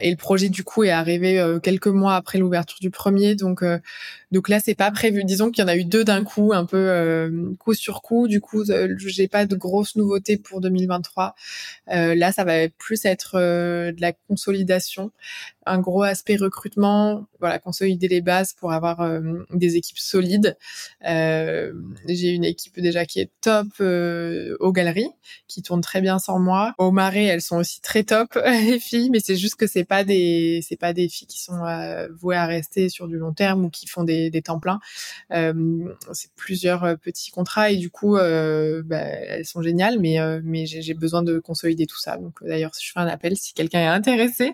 [0.00, 3.64] et le projet du coup est arrivé quelques mois après l'ouverture du premier, donc
[4.30, 5.24] donc là, c'est pas prévu.
[5.24, 8.28] Disons qu'il y en a eu deux d'un coup, un peu euh, coup sur coup.
[8.28, 11.34] Du coup, euh, j'ai pas de grosses nouveautés pour 2023.
[11.90, 15.12] Euh, là, ça va plus être euh, de la consolidation,
[15.64, 17.26] un gros aspect recrutement.
[17.40, 19.20] Voilà, consolider les bases pour avoir
[19.52, 20.56] des équipes solides.
[21.04, 25.10] j'ai une équipe déjà qui est top aux galeries,
[25.46, 26.74] qui tourne très bien sans moi.
[26.78, 30.02] Au marais, elles sont aussi très top les filles, mais c'est juste que c'est pas
[30.02, 31.62] des c'est pas des filles qui sont
[32.20, 34.80] vouées à rester sur du long terme ou qui font des des, temps pleins.
[35.32, 35.52] Euh,
[36.12, 40.94] c'est plusieurs euh, petits contrats et du coup, euh, bah, elles sont géniales, mais j'ai
[40.94, 42.16] besoin de consolider tout ça.
[42.16, 44.52] Donc d'ailleurs, je fais un appel si quelqu'un est intéressé,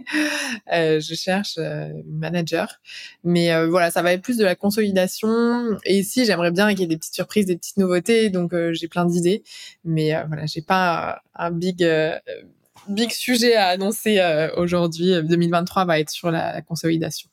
[0.70, 2.80] je cherche une manager.
[3.24, 5.78] Mais voilà, ça va être plus de la consolidation.
[5.84, 8.30] Et ici, j'aimerais bien qu'il y ait des petites surprises, des petites nouveautés.
[8.30, 9.42] Donc j'ai plein d'idées,
[9.84, 11.86] mais voilà, j'ai pas un, big
[12.88, 14.20] big sujet à annoncer
[14.56, 15.22] aujourd'hui.
[15.22, 17.28] 2023 va être sur la consolidation.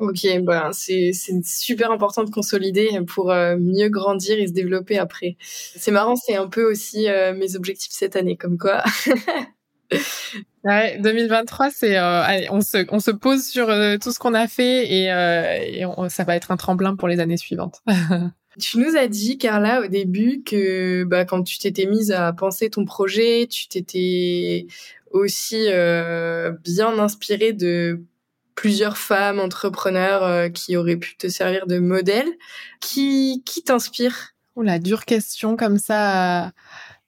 [0.00, 1.12] Ok, ben c'est
[1.44, 5.36] super important de consolider pour euh, mieux grandir et se développer après.
[5.42, 8.82] C'est marrant, c'est un peu aussi euh, mes objectifs cette année, comme quoi.
[10.64, 13.66] ouais, 2023, c'est euh, on se on se pose sur
[14.00, 17.36] tout ce qu'on a fait et, et ça va être un tremplin pour les années
[17.36, 17.82] suivantes.
[18.58, 22.68] Tu nous as dit, Carla, au début, que bah, quand tu t'étais mise à penser
[22.68, 24.66] ton projet, tu t'étais
[25.12, 25.68] aussi
[26.64, 28.02] bien inspirée de
[28.60, 32.28] plusieurs femmes entrepreneurs euh, qui auraient pu te servir de modèle.
[32.78, 34.34] Qui, qui t'inspire?
[34.54, 36.52] Oh la dure question comme ça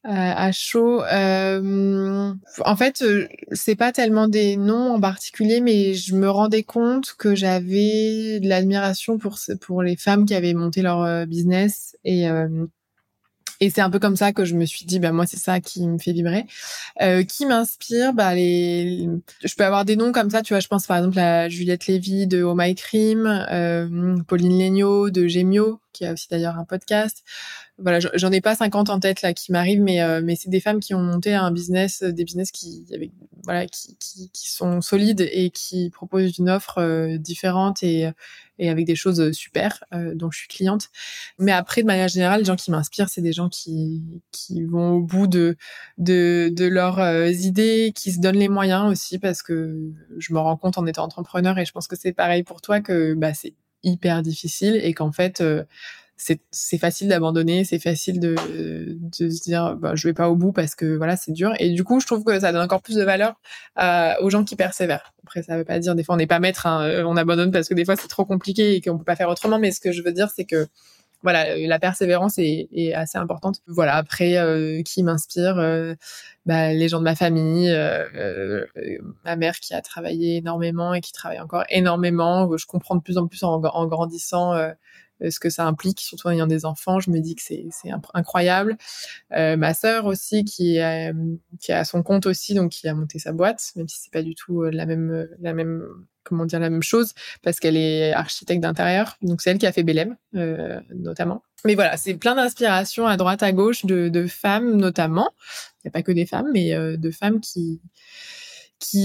[0.03, 1.03] à, chaud.
[1.03, 2.33] Euh,
[2.65, 7.15] en fait, euh, c'est pas tellement des noms en particulier, mais je me rendais compte
[7.19, 12.27] que j'avais de l'admiration pour pour les femmes qui avaient monté leur business et
[13.63, 15.61] et c'est un peu comme ça que je me suis dit, bah moi c'est ça
[15.61, 16.47] qui me fait vibrer,
[17.01, 18.13] euh, qui m'inspire.
[18.13, 19.09] Bah les,
[19.45, 20.59] je peux avoir des noms comme ça, tu vois.
[20.59, 25.29] Je pense par exemple à Juliette Lévy de Oh My Cream, euh, Pauline Legnaud de
[25.29, 27.23] Gemio, qui a aussi d'ailleurs un podcast.
[27.83, 30.61] Voilà, j'en ai pas 50 en tête là qui m'arrivent, mais euh, mais c'est des
[30.61, 33.11] femmes qui ont monté un business, des business qui avec
[33.45, 38.11] voilà qui, qui, qui sont solides et qui proposent une offre euh, différente et
[38.63, 40.89] et avec des choses euh, super euh, dont je suis cliente.
[41.39, 44.93] Mais après, de manière générale, les gens qui m'inspirent, c'est des gens qui qui vont
[44.93, 45.57] au bout de
[45.99, 50.39] de, de leurs euh, idées, qui se donnent les moyens aussi, parce que je me
[50.39, 53.35] rends compte en étant entrepreneur et je pense que c'est pareil pour toi que bah
[53.35, 55.43] c'est hyper difficile et qu'en fait
[56.51, 58.37] c'est facile d'abandonner, c'est facile de,
[59.13, 61.53] se dire bah, je vais pas au bout parce que voilà c'est dur.
[61.59, 63.35] Et du coup, je trouve que ça donne encore plus de valeur
[63.81, 65.13] euh, aux gens qui persévèrent.
[65.25, 67.69] Après, ça veut pas dire des fois on n'est pas maître, hein, on abandonne parce
[67.69, 69.59] que des fois c'est trop compliqué et qu'on peut pas faire autrement.
[69.59, 70.67] Mais ce que je veux dire, c'est que
[71.23, 73.61] voilà, la persévérance est, assez importante.
[73.67, 75.95] Voilà, après, euh, qui m'inspire euh,
[76.47, 78.67] bah, Les gens de ma famille, euh,
[79.25, 82.57] ma mère qui a travaillé énormément et qui travaille encore énormément.
[82.57, 84.55] Je comprends de plus en plus en grandissant
[85.31, 87.01] ce que ça implique, surtout en ayant des enfants.
[87.01, 87.69] Je me dis que c'est
[88.15, 88.77] incroyable.
[89.33, 90.79] Euh, ma sœur aussi, qui,
[91.61, 94.23] qui a son compte aussi, donc qui a monté sa boîte, même si c'est pas
[94.23, 95.29] du tout la même,
[96.25, 97.13] comment dire la même chose
[97.43, 99.17] parce qu'elle est architecte d'intérieur.
[99.23, 101.43] Donc c'est elle qui a fait Belém euh, notamment.
[101.65, 105.31] Mais voilà, c'est plein d'inspirations à droite à gauche de, femmes notamment.
[105.79, 107.81] Il n'y a pas que des femmes, mais euh, de femmes qui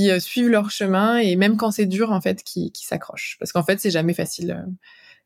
[0.10, 3.52] euh, suivent leur chemin et même quand c'est dur en fait qui, qui s'accrochent parce
[3.52, 4.66] qu'en fait c'est jamais facile.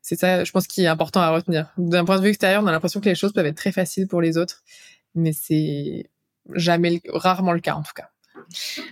[0.02, 1.72] C'est ça, je pense, qui est important à retenir.
[1.78, 4.08] D'un point de vue extérieur, on a l'impression que les choses peuvent être très faciles
[4.08, 4.62] pour les autres,
[5.14, 6.10] mais c'est
[6.54, 8.08] jamais, rarement le cas en tout cas.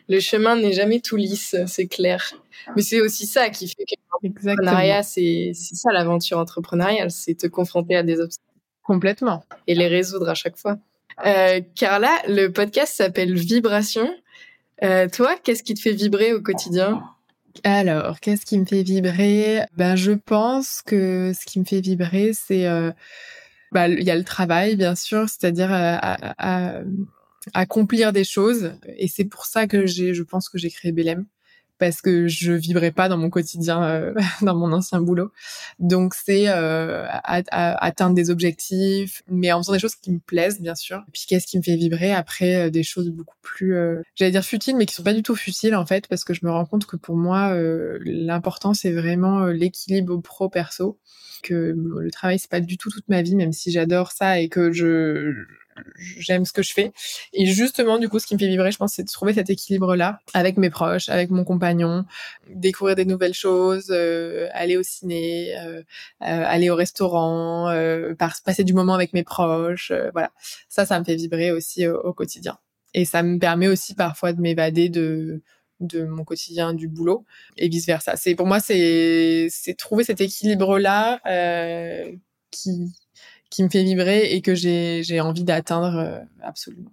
[0.09, 2.33] Le chemin n'est jamais tout lisse, c'est clair.
[2.77, 7.97] Mais c'est aussi ça qui fait que l'entrepreneuriat, c'est ça l'aventure entrepreneuriale, c'est te confronter
[7.97, 8.47] à des obstacles.
[8.83, 9.45] Complètement.
[9.67, 10.79] Et les résoudre à chaque fois.
[11.27, 14.09] Euh, Carla, le podcast s'appelle Vibration.
[14.83, 17.03] Euh, toi, qu'est-ce qui te fait vibrer au quotidien?
[17.65, 19.65] Alors, qu'est-ce qui me fait vibrer?
[19.77, 22.93] Ben, je pense que ce qui me fait vibrer, c'est euh,
[23.73, 26.85] bah, il y a le travail, bien sûr, c'est-à-dire euh,
[27.55, 28.73] accomplir des choses.
[28.97, 31.27] Et c'est pour ça que j'ai, je pense que j'ai créé Belém
[31.81, 35.33] parce que je vibrais pas dans mon quotidien, euh, dans mon ancien boulot.
[35.81, 40.75] Donc c'est euh, atteindre des objectifs, mais en faisant des choses qui me plaisent, bien
[40.77, 40.99] sûr.
[41.09, 43.75] Et puis qu'est-ce qui me fait vibrer après euh, des choses beaucoup plus,
[44.15, 46.41] j'allais dire futiles, mais qui sont pas du tout futiles en fait, parce que je
[46.45, 47.57] me rends compte que pour moi,
[48.05, 50.99] l'important c'est vraiment l'équilibre pro perso.
[51.43, 54.51] Que le travail c'est pas du tout toute ma vie, même si j'adore ça et
[54.51, 55.47] que je
[55.97, 56.93] j'aime ce que je fais.
[57.33, 59.51] Et justement, du coup, ce qui me fait vibrer, je pense, c'est de trouver cet
[59.51, 62.05] équilibre-là avec mes proches, avec mon compagnon,
[62.49, 65.83] découvrir des nouvelles choses, euh, aller au ciné, euh, euh,
[66.21, 67.73] aller au restaurant,
[68.45, 69.93] passer du moment avec mes proches.
[70.13, 70.31] voilà,
[70.69, 72.59] ça, ça me fait vibrer aussi au, quotidien.
[72.95, 75.43] Et ça me permet aussi parfois de m'évader de
[75.81, 77.25] mon quotidien du boulot
[77.57, 78.15] et vice versa.
[78.37, 81.21] Pour moi c'est c'est trouver cet équilibre là
[82.51, 82.93] qui
[83.51, 86.91] qui me fait vibrer et que j'ai envie d'atteindre euh, absolument.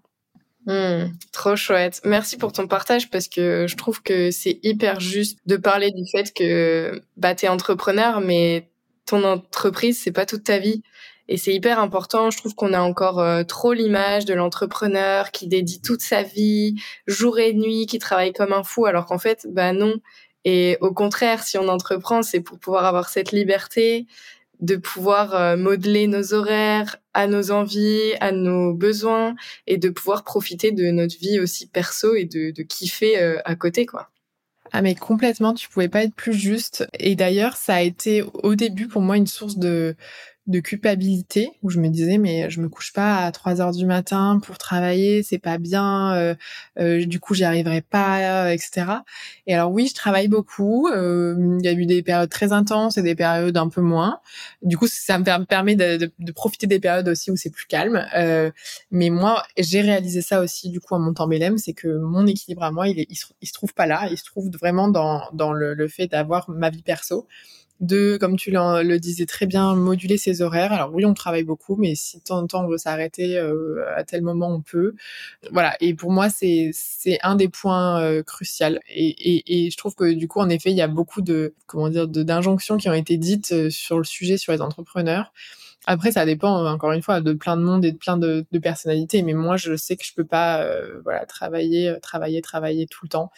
[0.65, 2.01] Hmm, trop chouette.
[2.03, 6.03] Merci pour ton partage parce que je trouve que c'est hyper juste de parler du
[6.11, 8.67] fait que bah es entrepreneur mais
[9.05, 10.83] ton entreprise c'est pas toute ta vie
[11.29, 12.31] et c'est hyper important.
[12.31, 16.75] Je trouve qu'on a encore euh, trop l'image de l'entrepreneur qui dédie toute sa vie,
[17.05, 19.95] jour et nuit, qui travaille comme un fou alors qu'en fait bah non.
[20.43, 24.05] Et au contraire, si on entreprend, c'est pour pouvoir avoir cette liberté,
[24.59, 29.35] de pouvoir euh, modeler nos horaires à nos envies, à nos besoins
[29.67, 33.55] et de pouvoir profiter de notre vie aussi perso et de, de kiffer euh, à
[33.55, 34.09] côté quoi.
[34.73, 36.85] Ah mais complètement, tu pouvais pas être plus juste.
[36.99, 39.95] Et d'ailleurs, ça a été au début pour moi une source de
[40.47, 43.85] de culpabilité où je me disais mais je me couche pas à 3 heures du
[43.85, 46.35] matin pour travailler c'est pas bien euh,
[46.79, 48.85] euh, du coup j'y arriverai pas euh, etc
[49.45, 53.01] et alors oui je travaille beaucoup il y a eu des périodes très intenses et
[53.01, 54.19] des périodes un peu moins.
[54.61, 58.05] Du coup ça me permet de, de, profiter des périodes aussi où c'est plus calme
[58.91, 62.63] mais moi j'ai réalisé ça aussi du coup en montant Belém c'est que mon équilibre
[62.63, 65.51] à moi il, est, il, se, trouve pas là il se trouve vraiment dans dans
[65.51, 67.27] le, le fait d'avoir ma vie perso
[67.79, 70.71] de, comme tu le disais très bien, moduler ses horaires.
[70.73, 73.83] Alors oui, on travaille beaucoup, mais si de temps en temps on veut s'arrêter euh,
[73.95, 74.93] à tel moment, on peut.
[75.51, 75.75] Voilà.
[75.79, 78.67] Et pour moi, c'est c'est un des points euh, cruciaux.
[78.89, 81.53] Et, et, et, je trouve que du coup, en effet, il y a beaucoup de
[81.67, 85.31] comment dire d'injonctions qui ont été dites euh, sur le sujet sur les entrepreneurs.
[85.89, 88.59] Après, ça dépend encore une fois de plein de monde et de plein de, de
[88.59, 89.23] personnalités.
[89.23, 92.99] Mais moi, je sais que je peux pas, euh, voilà, travailler, euh, travailler, travailler tout
[93.03, 93.31] le temps,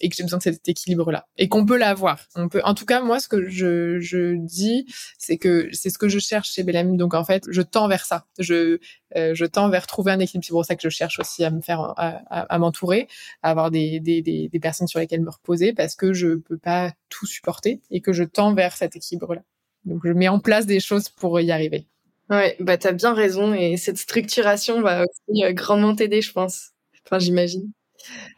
[0.00, 2.20] et que j'ai besoin de cet équilibre-là, et qu'on peut l'avoir.
[2.34, 2.60] On peut.
[2.64, 4.84] En tout cas, moi, ce que je, je dis,
[5.16, 6.98] c'est que c'est ce que je cherche chez Belém.
[6.98, 8.26] Donc, en fait, je tends vers ça.
[8.38, 8.80] Je,
[9.16, 10.44] euh, je tends vers trouver un équilibre.
[10.44, 13.08] C'est pour ça que je cherche aussi à me faire, à, à, m'entourer,
[13.42, 16.58] à avoir des, des, des, des personnes sur lesquelles me reposer, parce que je peux
[16.58, 19.42] pas tout supporter et que je tends vers cet équilibre-là.
[19.86, 21.86] Donc, je mets en place des choses pour y arriver.
[22.30, 26.70] Ouais, bah t'as bien raison et cette structuration va aussi euh, grandement t'aider, je pense.
[27.06, 27.70] Enfin, j'imagine.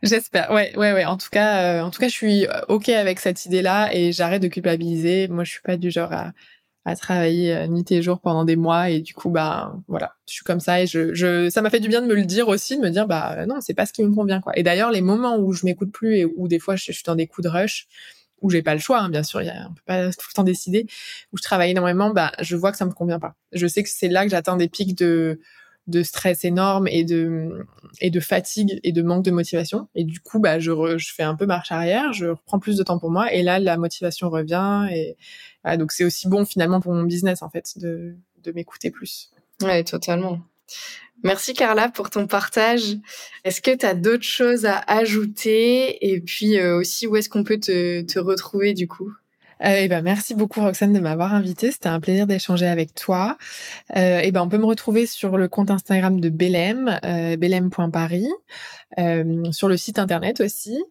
[0.02, 0.52] J'espère.
[0.52, 1.04] Ouais, ouais, ouais.
[1.06, 4.12] En tout cas, euh, en tout cas, je suis euh, ok avec cette idée-là et
[4.12, 5.28] j'arrête de culpabiliser.
[5.28, 6.32] Moi, je suis pas du genre à,
[6.84, 10.44] à travailler nuit et jour pendant des mois et du coup, bah voilà, je suis
[10.44, 12.76] comme ça et je, je ça m'a fait du bien de me le dire aussi,
[12.76, 14.52] de me dire bah non, c'est pas ce qui me convient quoi.
[14.58, 17.16] Et d'ailleurs, les moments où je m'écoute plus et où des fois je suis dans
[17.16, 17.88] des coups de rush,
[18.42, 20.34] où j'ai pas le choix, hein, bien sûr, y a, on peut pas tout le
[20.34, 20.86] temps décider,
[21.32, 23.34] où je travaille énormément, bah, je vois que ça me convient pas.
[23.52, 25.40] Je sais que c'est là que j'atteins des pics de,
[25.86, 27.66] de stress énorme et de,
[28.00, 29.88] et de fatigue et de manque de motivation.
[29.94, 32.82] Et du coup, bah, je, je fais un peu marche arrière, je reprends plus de
[32.82, 34.86] temps pour moi, et là, la motivation revient.
[34.92, 35.16] Et
[35.78, 39.30] donc, c'est aussi bon finalement pour mon business, en fait, de, de m'écouter plus.
[39.62, 40.40] Ouais, totalement.
[41.22, 42.98] Merci Carla pour ton partage.
[43.44, 46.06] Est-ce que tu as d'autres choses à ajouter?
[46.06, 49.10] Et puis euh, aussi, où est-ce qu'on peut te, retrouver du coup?
[49.64, 51.72] Euh, eh ben, merci beaucoup Roxane de m'avoir invité.
[51.72, 53.38] C'était un plaisir d'échanger avec toi.
[53.96, 58.28] Euh, eh ben, on peut me retrouver sur le compte Instagram de Belém, euh, belém.paris,
[59.52, 60.82] sur le site internet aussi.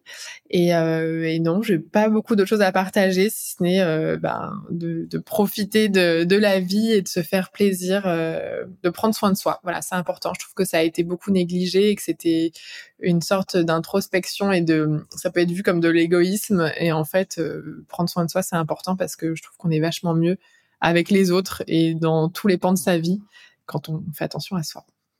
[0.50, 4.16] Et, euh, et non, j'ai pas beaucoup d'autres choses à partager, si ce n'est euh,
[4.16, 9.14] ben, de, de, profiter de, de, la vie et de se faire plaisir, de prendre
[9.14, 9.60] soin de soi.
[9.62, 10.32] Voilà, c'est important.
[10.34, 12.52] Je trouve que ça a été beaucoup négligé et que c'était
[13.00, 17.40] une sorte d'introspection et de ça peut être vu comme de l'égoïsme et en fait
[17.88, 20.38] prendre soin de soi c'est important parce que je trouve qu'on est vachement mieux
[20.80, 23.20] avec les autres et dans tous les pans de sa vie
[23.66, 24.84] quand on fait attention à soi.